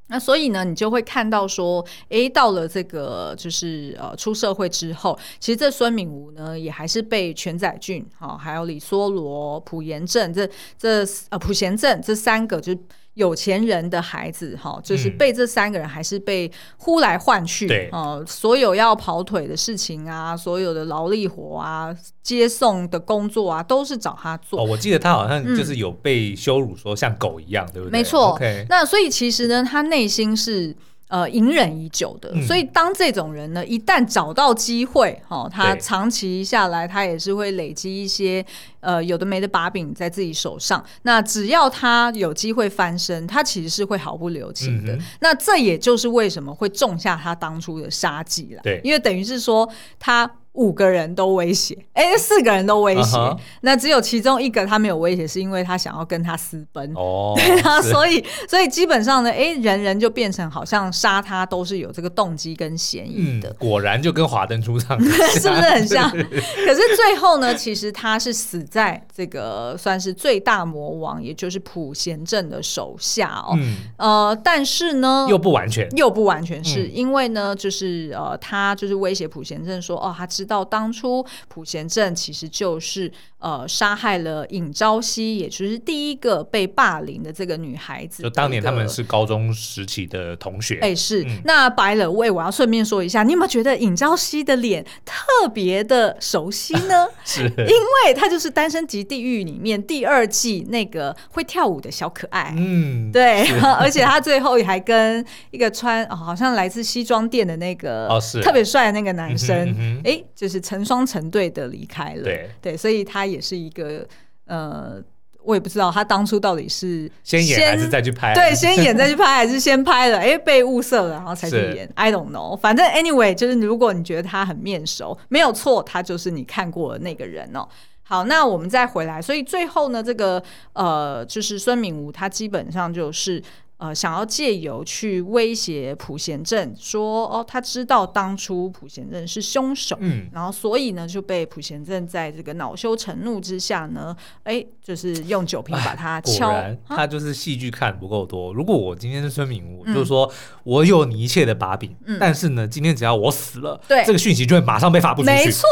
[0.08, 12.76] 那所以呢，你就会看到说，诶，到了这个就是呃出社会之后，其实这孙敏吴呢，也还是被全载俊、哈、哦，还有李梭罗、朴贤镇这这呃朴贤镇这三个就。
[13.14, 24.60] 有钱人的孩子，哈，就是被这三个人还是被呼来唤去，对、嗯，所有要跑腿的事情啊，所有的劳力活啊，接送的工作啊，都是找他做。
[24.60, 27.92] 哦，我记得他好像就是有被羞辱，说像狗一样，嗯、对不对？
[27.92, 28.38] 没错。
[28.68, 30.76] 那所以其实呢，他内心是。
[31.08, 38.44] 呃，隐忍已久的，嗯、所以当这种人呢，一旦找到机会，哈、哦，他长期下来，他也是会累积一些
[38.80, 40.84] 呃有的没的把柄在自己手上。
[41.02, 44.94] 那只要他有机会翻身，他其实是会毫不留情的。
[44.94, 48.62] 嗯、那这也就是为什么会种下他当初的杀机了。
[48.62, 49.68] 对，因为等于是说
[50.00, 50.28] 他。
[50.54, 53.38] 五个人都威胁，哎、欸，四个人都威胁，uh huh.
[53.62, 56.92] 那只有其中一个他没有威胁，是因为他想要跟他私奔。
[56.94, 63.50] 哦， 对啊，所以所以基本上呢，哎、欸，人人就变成好像杀他都是有这个动机跟嫌疑的。
[63.50, 66.08] 嗯、果然就跟华灯初上， 是不是很像？
[66.08, 73.54] 可是最后呢，其实他是死在这个算是最大魔王，也就是普贤镇的手下哦。
[73.58, 80.43] 嗯、呃，但是呢，又不完全，又不完全是、嗯、因为呢，就是呃，他就是威胁普贤镇说，哦，他知。
[80.44, 88.22] 到当初普贤镇其实就是呃杀害了尹朝熙，也就是第一个被霸凌的这个女孩子。
[88.22, 90.78] 就当年他们是高中时期的同学。
[90.80, 91.22] 哎，是。
[91.24, 97.06] 嗯、那 by the way，我要顺便说一下，你有没有觉得尹朝熙的脸特别的熟悉呢？
[97.24, 102.54] 是，因为他就是《单身即地狱》里面第二季那个会跳舞的小可爱。
[102.56, 103.44] 嗯，对。
[103.78, 109.70] 而且他最后还跟一个穿、哦、好像来自西装店的那个哦是特别帅的那个男生，
[110.04, 110.16] 哎、嗯。
[110.16, 114.06] 嗯就是成双成对的离开了，对对，所以他也是一个
[114.46, 115.02] 呃，
[115.42, 122.56] 我也不知道他当初到底是先演还是再去拍，对，先演再去拍，还是先拍了，哎，被物色了，然后才去演，I don't know。
[122.56, 127.68] 反正 anyway，就是如果你觉得他很面熟，没有错，他就是你看过的那个人哦。
[128.02, 130.42] 好，那我们再回来，所以最后呢，这个
[130.72, 133.42] 呃，就是孙敏吾，他基本上就是。
[133.84, 146.54] 呃，想要借由去威胁朴贤正，说哦，他知道当初朴贤正是凶手，嗯，然后所以呢，就被朴贤正在这个恼羞成怒之下呢，哎，就是用酒瓶把他敲。
[146.88, 148.54] 他就是戏剧看不够多。
[148.54, 155.34] 如果我今天是孙敏吾，就是说我有你一切的把柄，但是呢，今天只要我死了，对，这个讯息就会马上被发布出去。
[155.34, 155.66] 没错，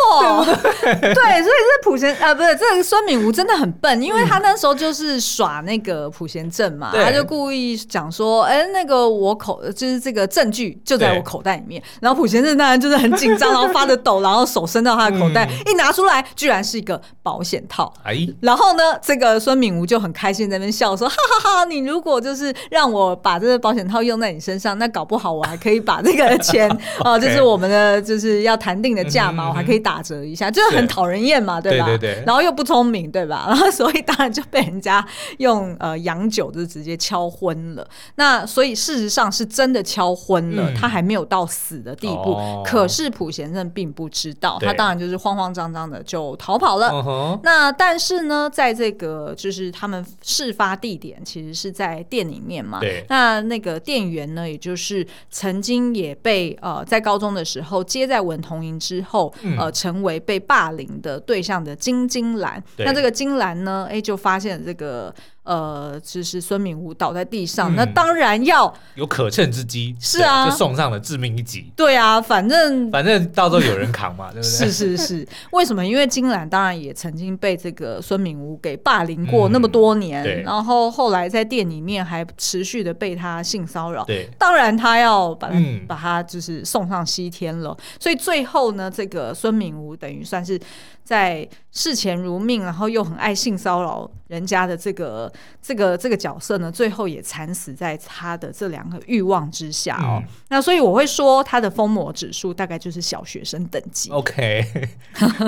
[0.44, 8.01] 对，所以这朴贤啊，不是这个孙敏吾真的很笨，因为他那时候就是耍那个朴贤正嘛，他就故意讲。
[8.02, 11.80] 讲说，哎，那个我口就是这个证据就在我口袋里面。
[12.00, 17.92] 然后普先生当然就是很紧张，然后发着抖，然后手伸到他的口袋，一拿出来，居然是一个保险套。
[18.02, 26.68] 哎，然后呢，这个孙敏吴就很开心在那边笑说，哈哈哈，你如果就是让我把这个保险套用在你身上，那搞不好我还可以把这个钱
[27.04, 31.86] 哦，就是我们的就是要谈定的价码，我还可以打折一下，就是很讨人厌嘛，对吧？
[31.86, 32.24] 对对对。
[32.26, 33.44] 然后又不聪明，对吧？
[33.48, 35.06] 然后所以当然就被人家
[35.38, 37.86] 用呃洋酒就直接敲昏了。
[38.16, 42.62] 那所以事实上是真的敲昏了，他还没有到死的地步。
[42.64, 47.40] 可是朴先生并不知道，他当然就是慌慌张张的就逃跑了。
[47.42, 52.80] 那但是呢，在这个就是他们事发地点其实是在店里面嘛。
[53.08, 62.62] 那那个店员呢，也就是曾经也被呃在高中的时候接在文同营之后，呃成为被霸凌的对象的金金兰。
[62.78, 65.14] 那这个金兰呢，哎，就发现这个。
[65.44, 71.72] 呃，就是孙敏吾倒在地上，嗯、那当然要有可乘之机，是啊，就送上了致命一击。
[71.74, 74.70] 对啊，反正 反正到时候有人扛嘛，对不对？
[74.70, 75.84] 是是是， 为什么？
[75.84, 84.04] 因为金兰当然也曾经被这个孙敏吾给霸凌过那么多年，嗯、然后后来在店里面还持续的被他性骚扰。
[84.04, 87.76] 对，当然他要把他、嗯、把他就是送上西天了。
[87.98, 90.56] 所以最后呢，这个孙敏吾等于算是
[91.02, 95.31] 在视钱如命，然后又很爱性骚扰人家的这个。
[95.60, 100.22] 这个这个角色呢，最后也惨死在他的这两个欲望之下哦。
[100.22, 104.10] 嗯、那所以我会说，他的疯魔指数大概就是小学生等级。
[104.10, 104.64] OK，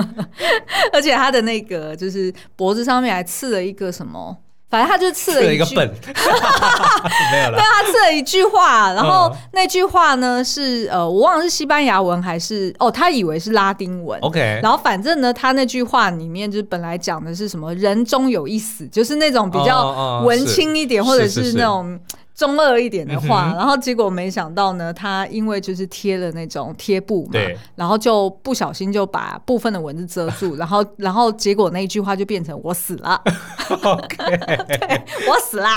[0.93, 4.37] 而且他的那个就是脖子上面还刺了一个什么？
[4.75, 7.57] 反正他就刺了一句， 没有了。
[7.57, 14.19] 对，他刺了一句话，然后那句话呢是呃，我忘了是西班牙文还是哦，他以为是拉丁文。
[14.19, 21.97] OK，然后反正呢，他那句话里面就是本来讲的是什么“人终有一死”，就是那种比较文青一点，或者是那种。
[22.35, 27.31] 中二一点的话，然后结果没想到呢，他因为就是贴了那种贴布嘛，
[27.75, 33.21] 然后就不小心就把部分的文字遮住， 然后然后结果那一句话就变成我死了，
[34.17, 35.69] 对，我死了，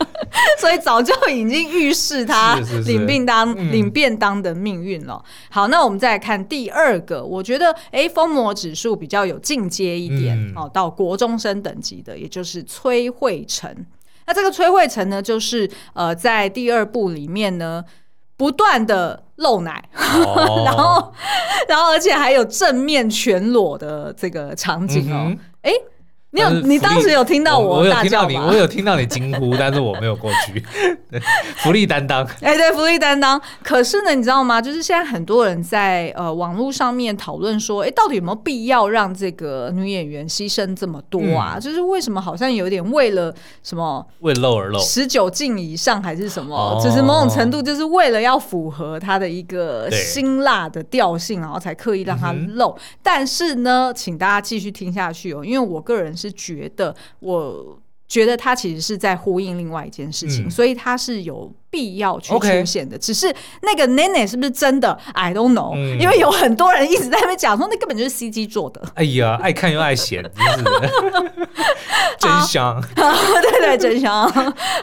[0.60, 5.24] 所以早就已经预示他领便当领便当的命运了。
[5.48, 13.74] 好，那我们再来看第二个，我觉得哎，疯魔指数比较有进阶一点哦，到国中生等级的，也就是崔慧成。
[14.26, 17.84] 那这个崔慧成呢，就是呃，在第二部里面呢，
[18.36, 21.12] 不断的露奶，哦、 然后，
[21.68, 25.72] 然后而且还有正面全裸的这个场景哦，哎。
[26.34, 28.28] 你有，你当时有听到我大叫吗？
[28.28, 30.60] 我有听到你，我有听到你惊呼，但是我没有过去。
[31.62, 33.40] 福利担当，哎、欸，对，福利担当。
[33.62, 34.60] 可是呢，你知道吗？
[34.60, 41.52] 就是现在很多人在呃网络上面讨论说，哎、欸，到底有没有必要让这个女演员牺牲这么多啊？
[41.54, 46.56] 嗯、就是为什么好像有点为了什么为露而露，十九禁以上还是什么？
[46.56, 52.70] 哦、只是某种程度就是为了要符合她的一个辛辣的调性，然后才刻意让她露。
[52.70, 56.23] 嗯、但是呢，请大家继续听下去哦，因为我个人是。
[56.28, 62.96] 是觉得，我觉得他其实是在呼应另外一件事情，嗯、所以他是有必要去出现的。
[62.98, 68.80] 只是那个 Nene 是不是真的？I don't know，、嗯、因为有很多人一直在那边讲说，那根本就是 CG 做的。
[68.94, 70.22] 哎呀，爱看又爱嫌，
[72.18, 72.80] 真 香。
[72.94, 74.30] 对对，真香。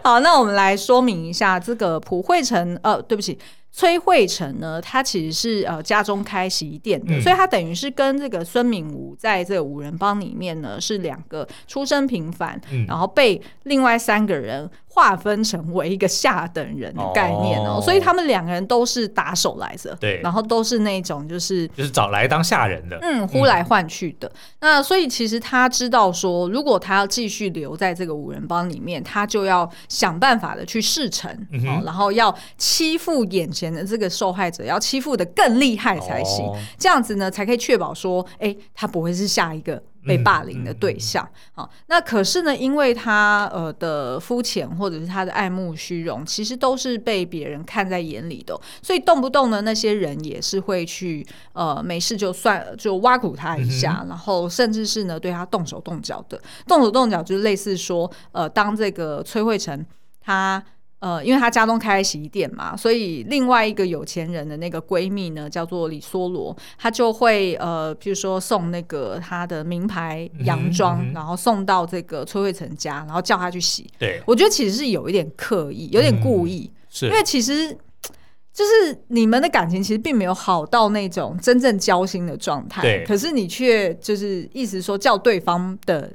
[0.03, 2.77] 好，那我们来说明一下这个普惠城。
[2.81, 3.37] 呃，对不起。
[3.71, 14.69] 崔慧成呢，他其实是呃家中开洗衣店的，嗯、所以他等于是跟这个孙敏吴在这个五人帮里面呢是两个出身平凡，嗯、然后被另外三个人。
[14.93, 24.29] 划分成为一个下等人的概念哦，所以他们两个人都是打手来着，对，然后都是那种就是就是找来当下人的，嗯，呼来唤去的。
[24.59, 31.33] 那所以其实他知道说，如果他要继续留在这个五人帮里面，他就要想办法的去释诚，
[31.85, 36.45] 然后要欺负眼前的这个受害者，要欺负的更厉害才行，
[36.77, 39.81] 这样子呢才可以确保说，哎，他不会是下一个。
[40.05, 59.85] 被霸凌的对象，好、嗯，嗯嗯、那可是呢，因为他呃的肤浅或者是他的爱慕虚荣，其实都是被别人看在眼里的，所以动不动呢，那些人也是会去呃没事就算就挖苦他一下，嗯、然后甚至是呢对他动手动脚的，动手动脚就是类似说呃，当这个崔慧成
[60.19, 60.63] 他。
[61.01, 73.89] 呃，因为她家中开洗衣店嘛，所以另外一个有钱人的那个闺蜜呢，叫做李梭罗，她就会呃，比如说送那个她的名牌洋装，嗯嗯、然后送到这个崔慧成家，然后叫她去洗。
[73.97, 77.75] 对，我觉得其实是有一点刻意，有点故意，嗯、是因为其实
[78.53, 86.11] 就是你们的感情其实并没有好到那种真正交心的状态，对，可是你却就是意思说叫对方的。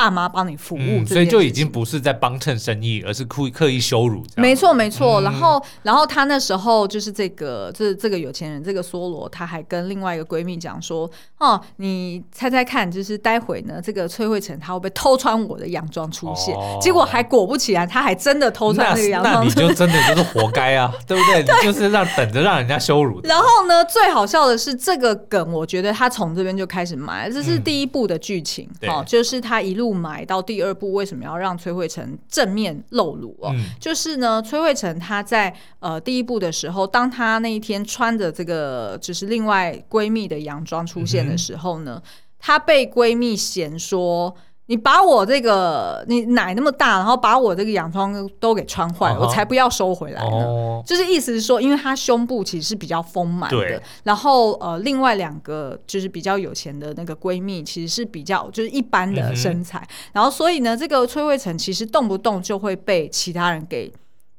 [0.00, 4.24] 爸妈帮你服务、嗯，所以就已经不是在帮衬生意，而是刻意刻意羞辱。
[4.36, 5.20] 没错，没错。
[5.20, 19.34] 嗯、然后，然后他那时候就是这个，这这个有钱人，这个梭罗，他还跟另外一个闺蜜讲说：“哦，你猜猜看，就是待会呢，这个崔慧成他会不会偷穿我的洋装出现？”哦、结果还果不其然，他还真的偷穿那个洋装。
[19.34, 21.42] 那你就真的就是活该啊，对不对？
[21.42, 23.20] 对 你就是让等着让人家羞辱。
[23.24, 33.50] 然后呢，最好笑的是这个梗，我觉得他从这边就开始埋，这是第一部的剧情，好、嗯哦，就是他一路埋到第二部，为什么要让崔慧成正面露乳哦？
[33.54, 42.02] 嗯、就是呢，崔慧成她在呃第一部的时候，当她那一天穿着这个就是另外闺蜜的洋装出现的时候呢，
[42.38, 44.36] 她、嗯、被闺蜜嫌说。
[44.70, 49.18] 你把我这个你奶那么大，然后把我这个洋装都给穿坏，uh huh.
[49.18, 50.46] 我才不要收回来呢。
[50.46, 63.92] Uh 就是意思是说，因为她胸部其实是比较丰满的，然后呃，另外两个就是比较有钱的那个闺蜜，其实是比较就是一般的身材，然后所以呢，这个崔慧成其实动不动就会被其他人给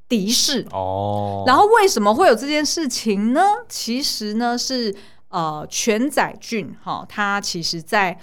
[0.08, 1.44] 敌视哦。
[1.44, 3.42] Uh 然后为什么会有这件事情呢？
[3.68, 4.96] 其实呢是
[5.28, 8.18] 呃，全宰俊哈，他其实在。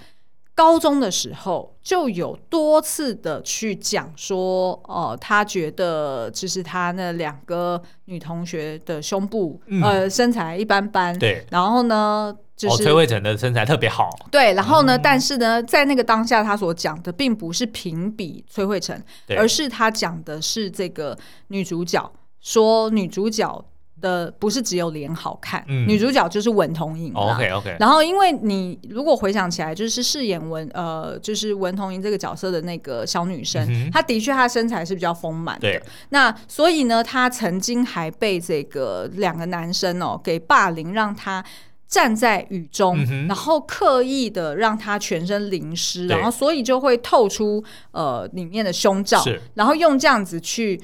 [0.59, 11.17] 高中的时候就有多次的去讲说，哦、呃，他觉得就是他那两个女同学的胸部，嗯、呃，身材一般般。
[11.17, 11.47] 对。
[11.53, 14.11] 然后呢，就是、哦、崔慧成的身材特别好。
[14.33, 14.53] 对。
[14.55, 19.01] 然后呢，嗯、但是呢，在那个当下，他所讲的并不是评比崔慧成，
[19.37, 21.17] 而是他讲的是这个
[21.47, 23.65] 女主角，说女主角。
[24.01, 27.13] 的不是只有脸好看，嗯、女主角就是文同珢。
[27.15, 27.77] OK OK。
[27.81, 35.63] 然后，因为你如果回想起来，就是饰演文呃，就是文同珢这个角色的那个小女生，嗯、她的确她身材是比较丰满的。
[35.63, 41.45] 对那所以呢，她曾经还被这个两个男生哦给霸凌，让她
[41.87, 50.81] 站在雨中，嗯、然后刻意的让她全身淋湿，然后所以就会透出呃里面的胸罩，然后用这样子去。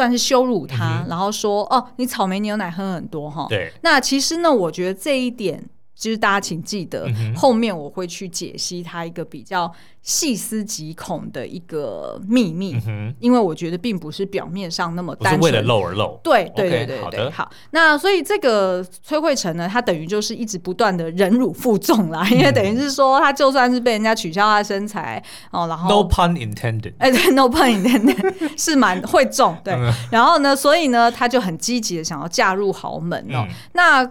[0.00, 3.70] 算是羞辱他，嗯、然后说：“哦，你草莓牛奶喝很多哈。”对。
[3.82, 5.68] 那其实呢，我觉得这一点。
[6.00, 16.18] 就是大家请记得，嗯、后面我会去解析它一个比较细思极恐的一个秘密，嗯、因为我觉得并不是表面上那么单纯，为了露而露。
[16.24, 17.50] 对对对对对，okay, 好的，好。
[17.72, 34.10] 那所以这个崔慧成呢，他等于就是一直不断的忍辱负重啦，嗯、 因为等于是说，他就算是被人家取消他的身材哦，然后 no pun intended，哎对，no pun intended 是蛮会中对，嗯、然后呢，所以呢，他就很积极的想要嫁入豪门哦，嗯、那。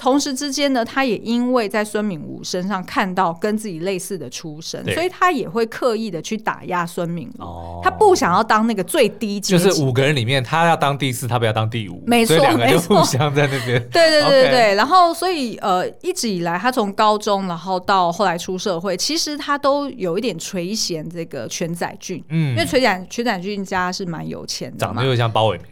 [0.00, 7.42] 同时之间呢，他也因为在孙敏吾身上看到跟自己类似的出身，所以他也会刻意的去打压孙敏吾。
[7.42, 12.02] 哦、他不想要当那个最低级，就是五个人里面，他要当第四，他不要当第五。
[12.06, 13.78] 没错，所以两个就互相在那边。
[13.92, 14.74] 对对对对对。
[14.74, 22.24] 然后，所以呃，一直以来，他从高中，然后到后来出社会，其实他都有一点垂涎这个全宰俊。
[22.30, 25.66] 嗯，因为全宰全宰俊家是蛮有钱的，长得又像包伟铭。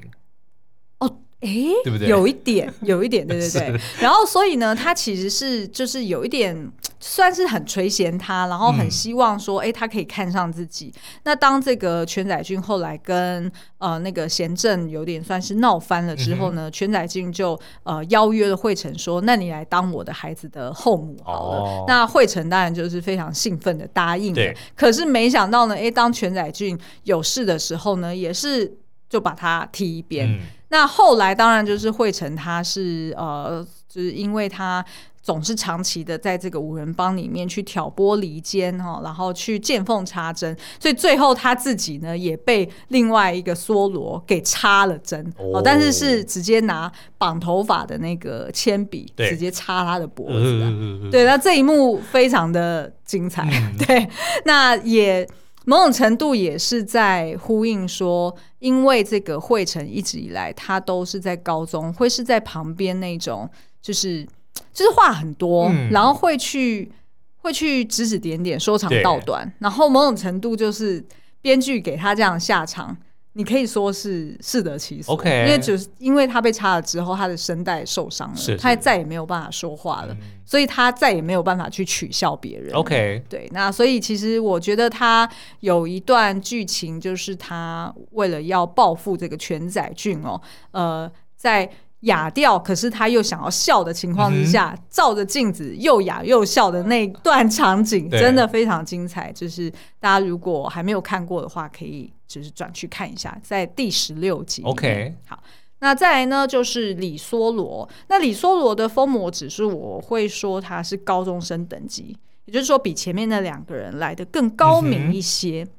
[1.40, 2.08] 哎，诶对不对？
[2.08, 3.80] 有一点， 有一点，对对对。
[4.00, 10.92] 然后，所以呢，他其实是就是有一点，算是很垂涎他，然后很希望说，哎、嗯，他可以看上自己。
[11.22, 21.58] 那当这个全宰俊后来跟呃那个贤正有点算是闹翻了之后呢，嗯、全宰俊就呃邀约了惠成说，那你来当我的孩子的后母好了。
[21.60, 24.54] 哦、那惠成当然就是非常兴奋的答应了。
[24.74, 28.76] 可是没想到呢，哎，当全宰俊有事的时候呢，也是
[29.08, 30.28] 就把他踢一边。
[30.28, 34.84] 嗯那后来当然就是惠成，他是呃，就是因为他
[35.22, 54.08] 总是长期的在这个五人帮里面去挑拨离间哈，然后去见缝插针，所以最后他自己呢也被另外一个梭罗给插了针哦，但是是直接拿绑头发的那个铅笔直接插他的脖子，对，那这一幕非常的精彩，嗯、 对，
[54.44, 55.28] 那也。
[55.68, 63.46] 某种程度也是在呼应说，因为这个惠成一直以来他都是在高中会是在旁边那种，
[63.82, 64.26] 就是
[64.72, 66.90] 就是话很多，嗯、然后会去
[67.36, 71.04] 会去指指点点，说长道短，然后某种程度就是
[71.42, 72.96] 编剧给他这样下场。
[73.34, 85.28] 你可以说是适得其所，OK，因为就是因为他被插了之后，他的声带受伤了，是是他再也没有办法说话了，嗯、所以他再也没有办法去取笑别人，OK，对，那所以其实我觉得他
[85.60, 90.40] 有一段剧情，就是他为了要报复这个全宰俊哦，
[90.72, 91.70] 呃，在。
[92.02, 99.32] 哑掉，可是他又想要笑的情况之下，嗯、照着镜子又哑又笑的那段场景，真的非常精彩。
[99.32, 104.62] 就是大家如果还没有看过的话，可以就是转去看一下，在第十六集。
[104.62, 105.42] OK，好，
[105.78, 107.88] 那再来呢，就是李梭罗。
[108.08, 112.16] 那李梭罗的疯魔指数，我会说他是高中生等级。
[112.44, 115.62] 也就是说比前面那两个人来的更高明一些。
[115.64, 115.70] 嗯、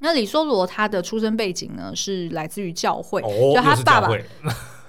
[0.00, 4.08] 那李梭罗他的出生背景呢，是来自于教会，哦、就他爸爸。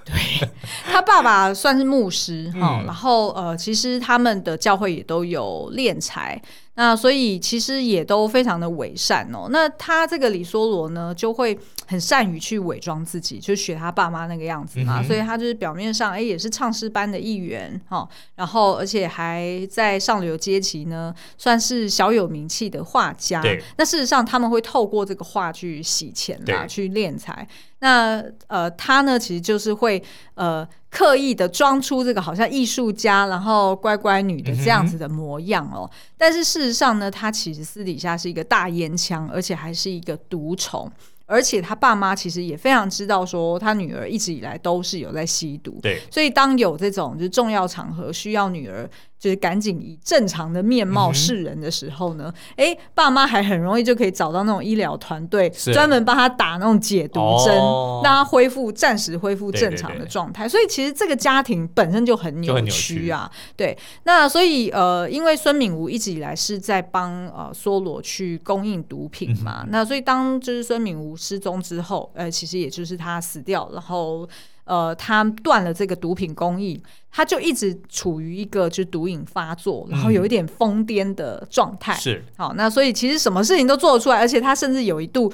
[0.02, 0.48] 对，
[0.86, 6.40] 他爸爸算是牧师哈，嗯、然后呃，其实他们的教会也都有敛财。
[6.80, 9.48] 那所以其实也都非常的伪善哦。
[9.50, 15.02] 那他这个李梭罗呢，就会很善于去伪装自己，就学他爸妈那个样子嘛。
[15.02, 23.42] 嗯、所以他就是表面上哎也是唱诗班的一员哈，然后而且还在上流阶级呢，算是小有名气的画家。
[23.76, 27.46] 那事实上他们会透过这个画去洗钱啦，去敛财。
[27.80, 30.02] 那呃他呢，其实就是会
[30.32, 30.66] 呃。
[30.90, 40.90] 刻意的装出这个好像艺术家，然后乖乖女的这样子的模样哦，嗯、但是事实上呢，她其实私底下是一个大烟枪，而且还是一个毒虫，
[41.26, 48.90] 而且他爸妈其实也非常知道说他女儿一直以来都是有在吸毒，对，所以当有这种就是重要场合需要女儿。
[49.20, 60.48] 就是赶紧以正常的面貌示人的时候呢，哎、嗯哼欸，爸妈还很容易就可以找到那种医疗团队，专门帮他打那种解毒针，哦、让他恢复暂时恢复正常的状态。
[60.48, 63.30] 所以其实这个家庭本身就很扭曲啊。
[63.54, 74.26] 对，那所以呃，因为孙敏吴一直以来是在帮呃梭罗去供应毒品嘛，嗯、那所以当就是孙敏吴失踪之后，呃，其实也就是他死掉，然后。
[74.70, 81.92] 呃，他断了这个毒品供应，他就一直处于一个就是毒瘾发作，然后有一点疯癫的状态。
[81.94, 85.32] 是、嗯，好，那所以其实什么事情都做得出来，而且他甚至有一度，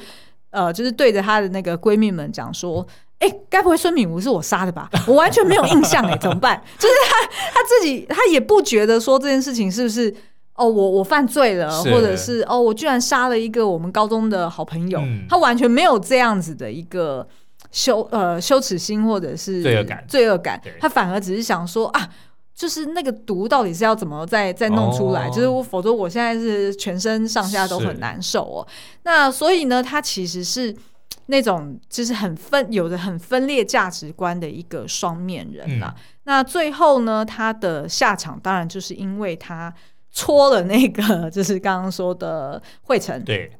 [0.48, 2.80] 呃，就是对着他的那个闺蜜们讲说
[3.20, 4.88] ：“哎、欸，该不会孙敏吾是我杀的吧？
[5.06, 10.10] 我完全没有印象，哎，怎么办？” 就是他他自己，他也不觉得说这件事情是不是
[10.54, 17.28] 哦，我我犯罪了，或者是哦，我居然杀了一个我们高中的好朋友，嗯、他完全没有这样子的一个。
[17.70, 22.08] 羞呃羞耻心或者是罪恶感，罪恶感，他反而只是想说啊，
[22.54, 28.66] 就是那个毒到底是要怎么再再弄出来，哦、就是否则我现在是全身上下都很难受哦。
[29.02, 30.74] 那所以呢，他其实是
[31.26, 35.94] 那种就是很分有着很分裂价值观的一个双面人啦。
[35.96, 39.72] 嗯、那最后呢，他的下场当然就是因为他
[40.12, 43.22] 戳了那个就是刚刚说的惠成。
[43.22, 43.50] 对。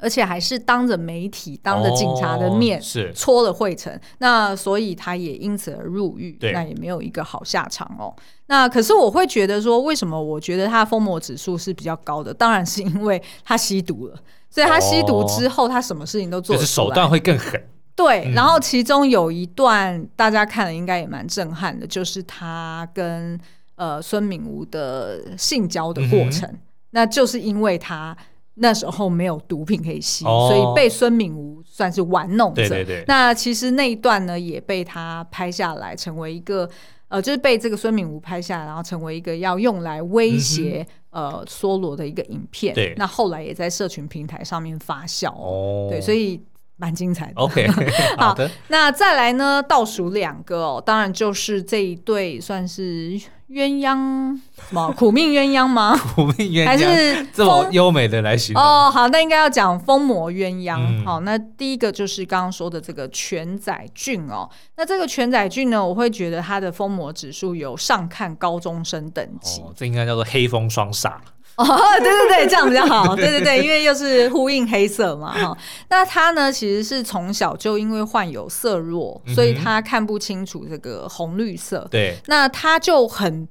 [0.00, 8.14] 而且还是当着媒体、当着警察的面，是戳了惠成，那所以他也因此而入狱，那也没有一个好下场哦。
[8.46, 12.34] 那可是我会觉得说，为什么我觉得他的疯魔指数是比较高的？
[12.34, 14.16] 当然是因为他吸毒了，
[14.50, 17.62] 所以他吸毒之后，他什么事情都做，就是手段会更狠。
[17.94, 23.38] 对，嗯、然后其中有一段大家看了应该也蛮震撼的，就是他跟
[23.76, 26.58] 呃孙敏吾的性交的过程，嗯、
[26.90, 28.16] 那就是因为他。
[28.62, 32.68] 那时候没有毒品可以吸，哦、所以被孙敏吾算是玩弄着。
[32.68, 33.04] 对对对。
[33.06, 36.68] 那其实那一段呢，也被他拍下来，成为一个
[37.08, 42.74] 呃，就是被这个孙敏吾拍下来，然后成为一个要用来威胁、嗯、呃梭罗的一个影片。
[42.74, 42.94] 对。
[42.98, 45.30] 那后来也在社群平台上面发酵。
[45.30, 45.88] 哦。
[45.90, 46.38] 对，所以
[46.76, 47.40] 蛮精彩的。
[47.40, 47.66] OK。
[48.18, 48.50] 好的。
[48.68, 53.18] 那再来呢，倒数两个哦，当然就是这一对算是。
[53.50, 55.96] 鸳鸯什么苦命鸳鸯吗？
[56.14, 58.88] 苦命鸳鸯 还是这么优美的来形容哦。
[58.88, 60.76] 好，那应该要讲疯魔鸳鸯。
[60.78, 64.48] 嗯、好，那第一个就是刚刚说的这个全仔俊哦。
[64.76, 69.60] 那这个全仔俊呢，我会觉得他的疯魔指数有上看高中生等级。
[69.62, 71.14] 哦、这应该叫做黑风双煞。
[71.62, 73.14] 哦，对对对，这样比较好。
[73.16, 75.56] 对对对，因为又是呼应黑色嘛哈。
[75.88, 81.86] 那他呢，其实是从小就因为患有色弱，所以他看不清楚这个红绿色。
[81.90, 83.46] 对、嗯，那他就很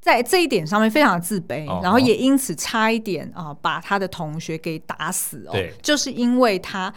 [0.00, 5.52] 在这一点上面非常自卑，哦、然后也因此差一点啊、呃，把他的同学给打死哦。
[5.52, 6.92] 对，就是因为他。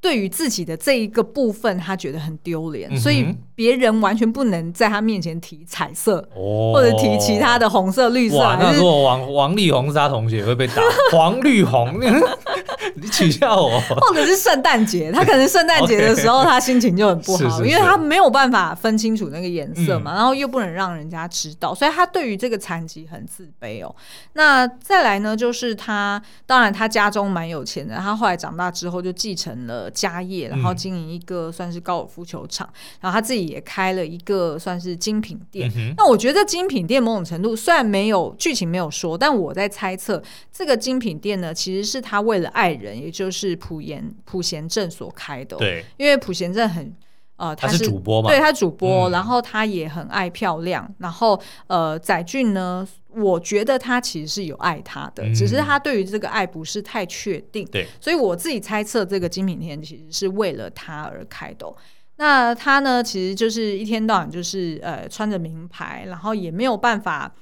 [0.00, 3.26] 对于自己的这一个部分，他觉得很丢脸，嗯、所以
[3.58, 8.38] 别人完全不能在他面前提彩色，哦、或者提其他的红色、绿色。
[8.38, 10.74] 哇，那如果王王力宏是他同学，会被打
[11.10, 11.98] 黄绿红，
[12.94, 13.80] 你取笑我。
[13.80, 23.92] 或者是圣诞节，他可能圣诞节的时候他心情就很不好， 是是是因为他没有办法分清楚那个颜色嘛，嗯、然后又不能让人家知道，所以他对于这个残疾很自卑哦。
[24.34, 29.90] 那再来呢，就是他当然他家中蛮有钱的，他后来长大之后就继承了。
[29.90, 35.68] 家业，然后经营一个算是高尔夫球场，嗯、然后他自己也开了一个算是精品店。
[35.76, 40.22] 嗯、那我觉得精品店某种程度虽然没有剧情没有说，但我在猜测
[40.52, 45.56] 这个精品店呢，其实是他为了爱人，也就是朴贤朴贤镇所开的。
[45.56, 46.94] 对，因为朴贤镇很。
[47.38, 48.28] 呃，他是，他是主播嘛？
[48.28, 57.64] 对，他主播，嗯、然后他也很爱漂亮，然后呃，载俊呢，我觉得他其实是有爱他的，嗯、只是他对于这个爱不是太确定。
[57.70, 61.72] 对，所以我自己猜测，这个精品店其实是为了他而开的。
[62.18, 67.32] 那他呢，其实就是一天到晚就是呃穿着名牌，然后也没有办法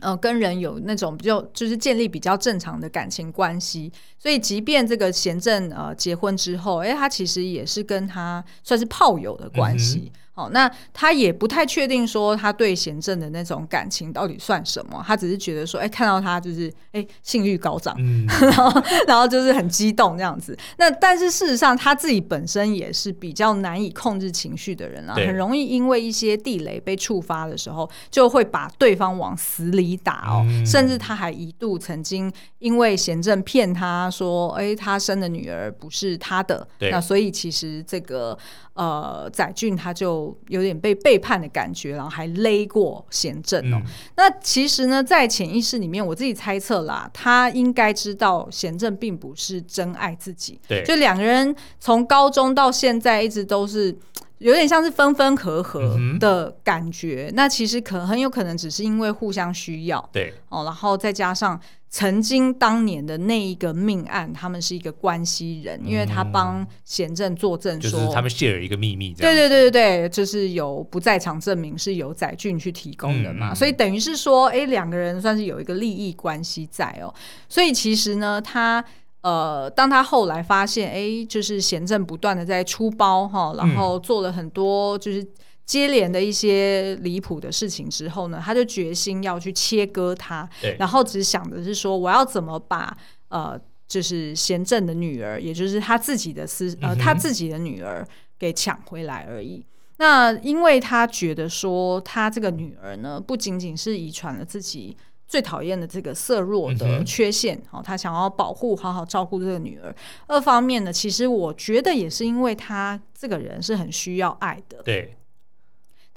[0.00, 10.12] 呃，跟人有那种比较，就是建立比较正常的感情关系，所以即便这个贤正呃结婚之后，哎，他其实也是跟他算是炮友的关系。
[10.38, 20.56] 哦，那他也不太确定说他对贤正的那种感情到底算什么，他只是觉得说，哎，看到他就是哎性欲高涨，嗯、 然后然后就是很激动这样子。
[20.76, 30.46] 那但是事实上他自己本身也是比较难以控制情绪的人啊，很容易因为一些地雷被触发的时候，就会把对方往死里打哦。
[30.46, 38.38] 嗯、甚至他还一度曾经因为贤正骗他说，哎，他生的女儿不是他的，那所以其实这个。
[38.78, 43.80] 呃，载俊他就有点被背叛的感觉，然后还勒过贤正哦。
[43.80, 50.60] 嗯、那其实呢，在潜意识里面，我自己猜测啦，他应该知道贤正并不是真爱自己。
[50.66, 53.96] 对，就两个人从高中到现在一直都是。
[54.38, 61.60] 有点像是分分合合的感觉，嗯、那其实可很有可能只是因为互相需要，对哦，然后再加上
[61.90, 77.12] 曾经当年的那一个命案，他们是一个关系人，嗯、因为他帮贤正作证说，就是他们 share 一个秘密，对对对对对，就是有不在场证明是由载俊去提供的嘛，嗯、所以等于是说，哎，两个人算是有一个利益关系在哦，
[77.48, 78.84] 所以其实呢，他。
[79.20, 85.26] 呃，当他后来发现，哎，就是贤正不断的在出包哈，然后做了很多就是
[85.68, 90.48] 接连的一些离谱的事情之后呢，他就决心要去切割他，
[90.78, 92.96] 然后只想的是说，我要怎么把
[93.28, 98.02] 呃，就是贤正的女儿，也就是他自己的私呃，他自己的女儿
[98.38, 99.62] 给抢回来而已。
[99.98, 104.96] 那因为他觉得说，他这个女儿呢，不仅仅是遗传了自己。
[105.30, 109.94] 最讨厌的这个色弱的缺陷，嗯、哼他想要保护、好好照顾这个女儿。
[110.26, 115.17] 二方面呢，其实我觉得也是因为他这个人是很需要爱的，对，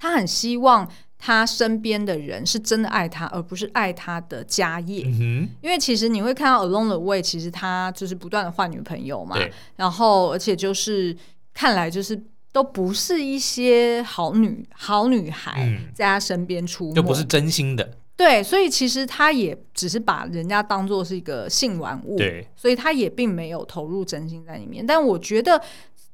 [0.01, 0.89] 他很希望
[1.19, 5.03] 他身边的人是真的爱他，而不是爱他的家业。
[5.61, 11.15] 因为其实你会看到 Along the Way，其实他就是不断的换女朋友嘛，对然后而且就是
[11.53, 12.19] 看来就是
[12.51, 17.97] 都不是一些好女好女孩在他身边出没，就不是真心的。
[18.17, 24.85] 对，所以其实他也只是把人家当做是一个性玩物，对，所以他也并没有投入真心在里面。
[24.85, 25.59] 但我觉得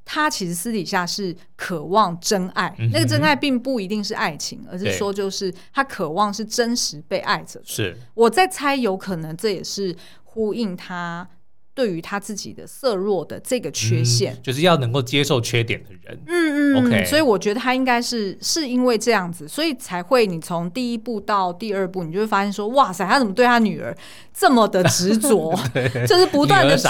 [0.09, 7.59] 他其实私底下是渴望真爱，嗯、那个真爱并不一定是爱情，而是说就是他渴望是真实被爱着。
[7.65, 9.93] 是，我在猜，有可能这也是
[10.23, 11.27] 呼应他。
[11.77, 16.19] 对于他自己的色弱的这个缺陷，嗯，就是要能够接受缺点的人。
[16.25, 17.05] 嗯嗯，OK。
[17.05, 23.95] 所以我觉得他应该是是因为这样子，所以才会你从第一步到第二步，你就会发现说，哇塞，他怎么对他女儿
[24.33, 25.53] 这么的执着，
[26.07, 26.89] 就是不断的追，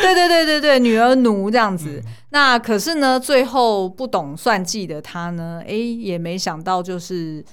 [0.00, 2.00] 对对对对对，女儿奴这样子。
[2.06, 7.44] 嗯、那可是呢，最后不懂算计的他呢，哎，也没想到就是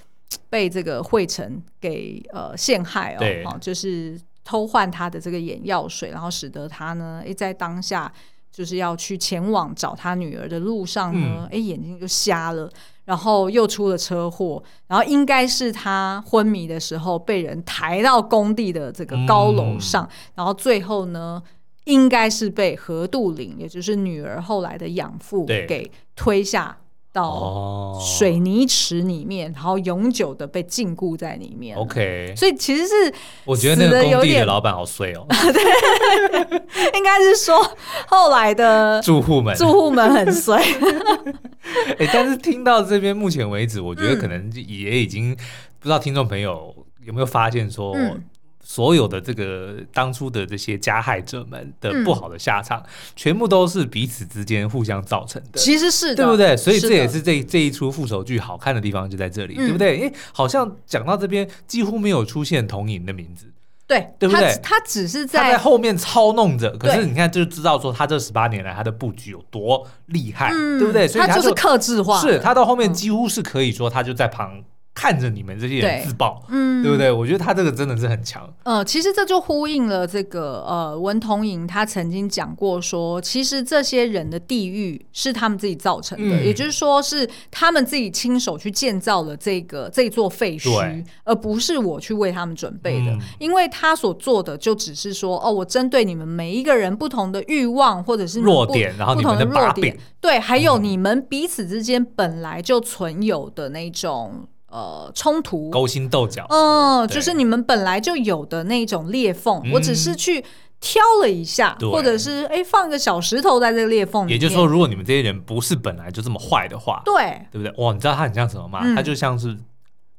[0.47, 4.15] 被这个惠成给呃陷害哦，对就是。
[4.47, 8.09] 偷换他的这个眼药水，然后使得他呢，诶，在当下
[8.49, 12.71] 就是要去前往找他女儿的路上呢，嗯、诶，眼睛就瞎了，
[13.03, 21.43] 然后又出了车祸，然后应该是他昏迷的时候被人抬到工地的这个高楼上，嗯、然后最后呢，
[21.83, 26.77] 应该是被何杜陵，也就是女儿后来的养父给推下。
[27.18, 31.76] 到水泥池里面，然后永久的被禁锢在里面。
[31.76, 33.13] OK，所以其实是
[33.43, 35.26] 我觉得那个工地的老板好衰哦。
[35.30, 37.59] 对，应该是说
[38.07, 40.61] 后来的住户们，住户们很衰。
[41.97, 45.36] 哎、欸，但是听到这边目前为止，我觉得可能也已经
[45.80, 47.93] 不知道听众朋友有没有发现说。
[47.95, 48.24] 嗯
[48.70, 55.57] 所有的这个当初的这些加害者们的不好的下场，嗯、全部都是彼此之间互相造成的。
[55.57, 56.57] 其实是的，对不对？
[56.57, 59.95] 所以这也是这这一出复仇剧好看的地方就在这里，嗯、对不对？
[59.95, 63.45] 因为好像讲到这边几乎没有出现童影的名字，
[63.88, 64.53] 对，对不对？
[64.61, 71.07] 他，他只是在，在后面操弄着，可是你看就知道说他这十八年来他的布局有多厉害，嗯、对不对？
[71.07, 74.61] 所以他，就，他就是克制化，是他到后面几乎是可以说他就在旁。
[74.97, 77.11] 看着你们这些人自爆，嗯，对不对？
[77.11, 78.51] 我觉得他这个真的是很强。
[78.63, 93.11] 呃，其实这就呼应了这个呃，文同珢他曾经讲过说，其实这些人的地狱是他们自己造成的，嗯、也就是说是他们自己亲手去建造了这个这座废墟，而不是我去为他们准备的。
[93.11, 104.47] 嗯、因为他所做的就只是说，哦，我针对你们每一个人不同的欲望或者是弱点，然后不同的弱点，对，还有你们彼此之间本来就存有的那种。
[104.78, 110.45] 呃，冲突、勾心斗角，嗯，就是你们本来就有的那种裂缝，我只是去
[110.80, 114.34] 挑了一下，或者是哎放一个小石头在这个裂缝里面。
[114.34, 117.73] 也就是说，如果你们这些人不是本来就这么坏的话，对，对不对？
[117.84, 118.84] 哇，你知道他很像什么吗？
[118.93, 119.57] 他就像是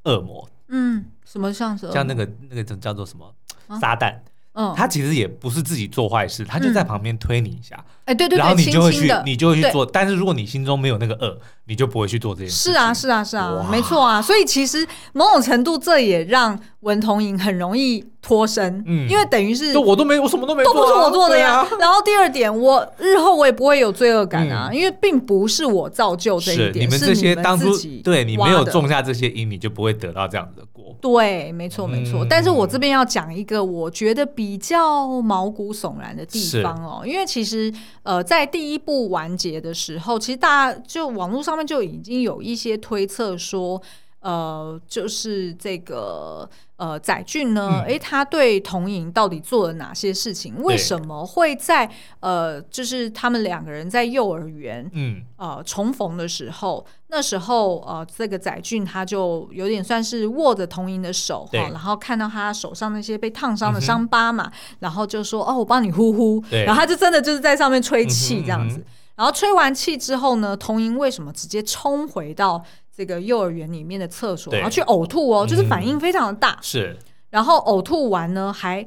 [0.03, 3.33] 恶魔，嗯，什么像是像那个那个叫做什么、
[3.69, 4.13] 啊、撒旦？
[4.61, 7.77] 嗯，他其实也不是自己做坏事，他就在旁边推你一下。
[8.07, 9.87] 哎、嗯，对对对，然后你就会去，轻轻你就会去做。
[9.87, 12.73] 但是如果你心中没有那个恶，你就不会去做这件事。
[12.73, 14.21] 是啊，是啊，是啊，没错啊。
[14.21, 21.61] 所以其实某种程度，这也让文同珢很容易脱身，嗯，因为等于是我都没，我什么都没做、啊，都不是我做的呀。
[21.61, 27.71] 啊、然后第二点，我日后我也不会有罪恶感啊，嗯、因为并不是我造就这一点，是你们这些当初
[28.03, 30.68] 对你没有种下这些因，你就不会得到这样子的果。
[31.01, 32.25] 对，没错，没错。
[32.25, 37.73] 嗯、但是我这边要讲一个我觉得比较毛骨悚然的地方哦，因为其实
[38.03, 43.81] 呃，在第一部完结的时候，其实大家就网络上面就已经有一些推测说。
[44.21, 50.61] 呃，就是这个呃，载俊呢，哎、嗯，他对童莹到底做了哪些事情？
[50.61, 51.89] 为什么会在
[52.19, 68.79] 呃，就是他们两个人在幼儿园，嗯，呃，重逢的时候，那时候呃，这个载俊他就有点算是握着童莹的手哈，然后看到他手上那些被烫伤的伤疤嘛，嗯、然后就说：“哦，我帮你呼呼。”然后他就真的就是在上面吹气这样子。
[68.79, 68.85] 嗯、
[69.17, 72.65] 然后吹完气之后呢，童莹为什么直接冲回到？
[72.99, 76.55] 这个幼儿园里面的厕所，然后去呕吐哦，就是反应非常的大。
[76.55, 76.99] 嗯、是，
[77.31, 78.85] 然后呕吐完呢，还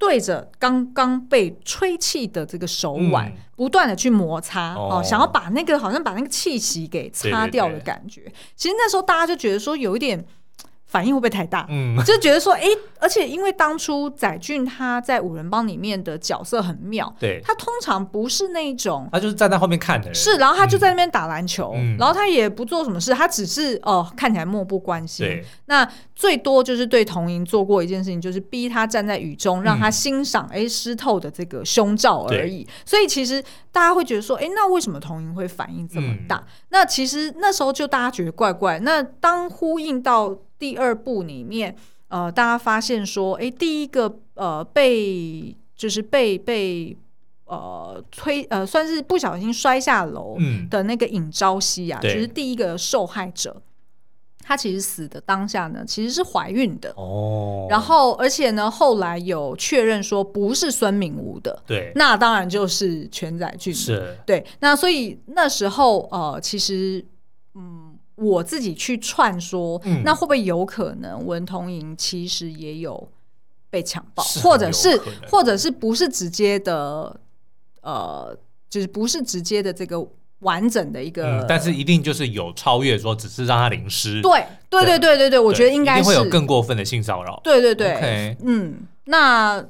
[0.00, 8.22] 对着刚刚被吹气的这个手腕，嗯、不断的去摩擦哦，哦，想要把那个好像把那个气息给擦掉的感觉。
[8.22, 10.26] 对对对，其实那时候大家就觉得说有一点。
[10.90, 11.64] 反应会不会太大？
[11.68, 25.24] 嗯，就觉得说，哎、欸，而且因为当初载俊他在五人帮里面的角色很妙，对，他通常不是那种，他就是站在后面看的人，是，然后他就在那边打篮球，嗯、然后他也不做什么事，他只是哦、呃、看起来漠不关心。
[25.24, 32.66] 对，那最多就是对童莹做过一件事情，就是逼他站在雨中，让他欣赏哎湿透的这个胸罩而已。
[32.84, 36.38] 所以其实大家会觉得说，哎、欸，那为什么童莹会反应这么大？
[36.38, 38.80] 嗯、那其实那时候就大家觉得怪怪。
[38.80, 40.36] 那当呼应到。
[40.60, 41.74] 第二部里面，
[42.08, 46.94] 呃，大家发现说，哎，第一个呃被就是被被
[47.46, 50.36] 呃推呃算是不小心摔下楼
[50.68, 53.62] 的那个尹朝夕啊，嗯、就是第一个受害者，
[54.44, 57.66] 他其实死的当下呢，其实是怀孕的哦。
[57.70, 64.44] 然后而且呢，后来有确认说不是孙敏吾的，对，那当然就是全宰俊是，对。
[64.60, 67.02] 那所以那时候呃，其实
[67.54, 67.89] 嗯。
[68.20, 73.08] 我自己去串说，嗯、那会不会有可能文同莹其实也有
[73.70, 77.18] 被强暴，或者是或者是不是直接的，
[77.80, 78.36] 呃，
[78.68, 80.06] 就是不是直接的这个
[80.40, 84.20] 完整的一个，嗯、但是一定就是有超越说，只是让他淋湿。
[84.20, 87.40] 对对对对对对，我觉得应该是会有更过分的性骚扰。
[87.42, 89.64] 对对对，Okay 嗯，那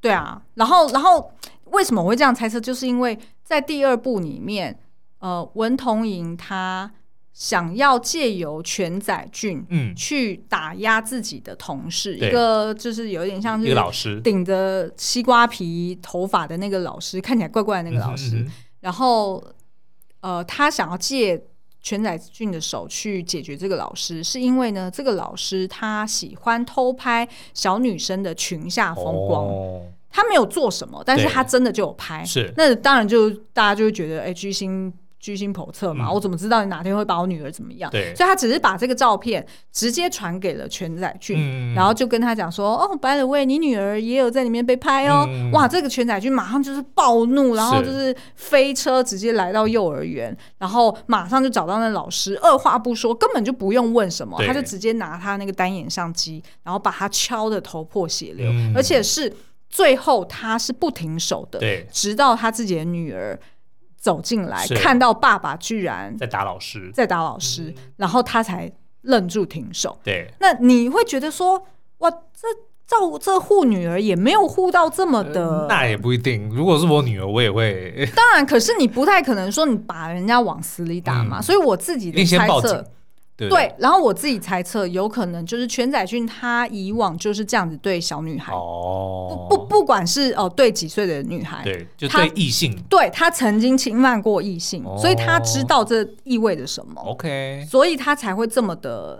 [0.00, 1.32] 对啊，然后然后
[1.72, 2.60] 为什么我会这样猜测？
[2.60, 4.78] 就是因为在第二部里面，
[5.18, 6.92] 呃，文同珢他。
[7.34, 18.36] 想要借由全载俊，嗯，去打压自己的同事，嗯、一个就是有点像是一个老师顶着西瓜皮头发的那个老师，看起来怪怪的那个老师。
[18.36, 19.42] 嗯嗯、然后，
[20.20, 21.42] 呃，他想要借
[21.80, 29.44] 全载俊的手去解决这个老师，是因为呢，这个老师他喜欢偷拍小女生的裙下风光。
[29.44, 32.24] 哦、他没有做什么，但是他真的就有拍。
[32.24, 34.94] 是，那当然就大家就会觉得，哎，居心。
[35.24, 37.90] 居心叵测嘛，嗯、我怎么知道你哪天会把我女儿怎么样？
[37.90, 45.24] 对，所以他只是把这个照片直接传给了全载俊，嗯、然后就跟他讲说：“哦，by the way，你女儿也有在里面被拍哦。
[45.26, 59.32] 嗯”哇，这个全载俊马上就是暴怒，然后就是飞车直接来到幼儿园，然后马上就找到那老师，二话不说，根本就不用问什么，他就直接拿他那个单眼相机，然后把他敲的头破血流，嗯、而且是
[59.70, 63.40] 最后他是不停手的，对，直到他自己的女儿。
[64.04, 69.98] 走进来，看到爸爸居然在打老师，在打老师，嗯、然后他才愣住停手。
[70.04, 71.66] 对，那你会觉得说，
[72.00, 72.46] 哇，这
[72.86, 76.50] 照这护女儿也没有护到这么的、呃，那也不一定。
[76.50, 78.06] 如果是我女儿，我也会。
[78.14, 81.40] 当然，可是你不太可能说你把人家往死里打嘛。
[81.40, 82.86] 嗯、所以我自己的猜测。
[83.36, 99.18] 对，对，然后我自己猜测，有可能就是全仔俊他以往就是这样子对小女孩，哦，不不，不管是哦对几岁的女孩，对，就对异性，他对他曾经侵犯过异性，哦、所以他知道这意味着什么，OK，所以他才会这么的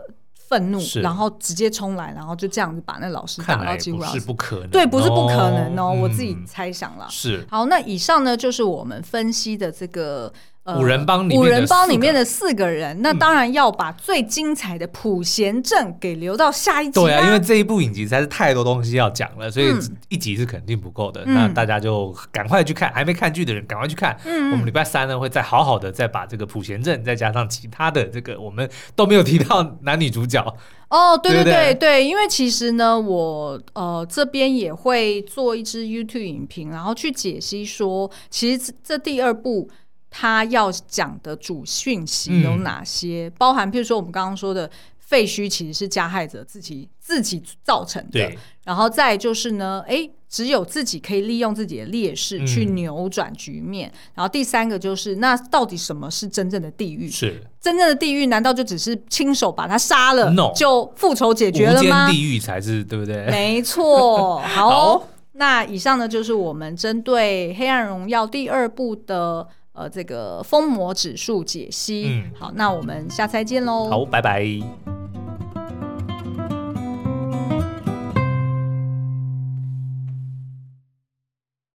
[0.49, 7.45] 愤怒，然后直接冲来，然后就这样子把那老师打到几乎是不可能，对，不是不可能哦，哦我自己猜想了，是。
[7.51, 10.33] 好，那以上呢就是我们分析的这个。
[10.79, 16.93] 五人帮里面五人帮里面的四个人，那当然要把最精彩的普贤正给留到下一集。
[16.93, 19.67] 对啊，因为这一部影集实在是太多东西要讲了，所以
[20.09, 21.23] 一集是肯定不够的。
[21.27, 24.19] 嗯、那大家就赶快去看，还没看剧的人赶快去看。
[24.25, 30.43] 嗯，我们礼拜三呢会再好好的再把这个普贤正，再加上其他的这个我们都没有提到男女主角。
[30.89, 39.69] 哦，对对，对对，因为其实呢，我呃这边也会做一支 YouTube 影评，然后去解析说，其实这第二部。
[40.17, 43.27] 他要讲的主讯息有哪些？
[43.27, 48.31] 嗯、包含，譬如说我们刚刚说的废墟，其实是加害者自己自己造成的。
[48.63, 53.89] 然后再就是呢，哎，只有自己可以利用自己的劣势去扭转局面。
[53.89, 57.11] 嗯、然后第三个就是，那到底什么是真正的地狱？
[57.11, 58.27] 是真正的地狱？
[58.27, 62.09] 难道就只是亲手把他杀了，No, 就复仇解决了吗？
[62.09, 63.27] 地狱才是对不对？
[63.27, 64.39] 没错。
[64.47, 69.49] 好，好，那以上呢就是我们针对《黑暗荣耀》第二部的。
[69.75, 73.91] 呃，这个封魔指数解析，嗯，好，那我们下次再见喽。
[73.91, 75.04] 好，拜拜。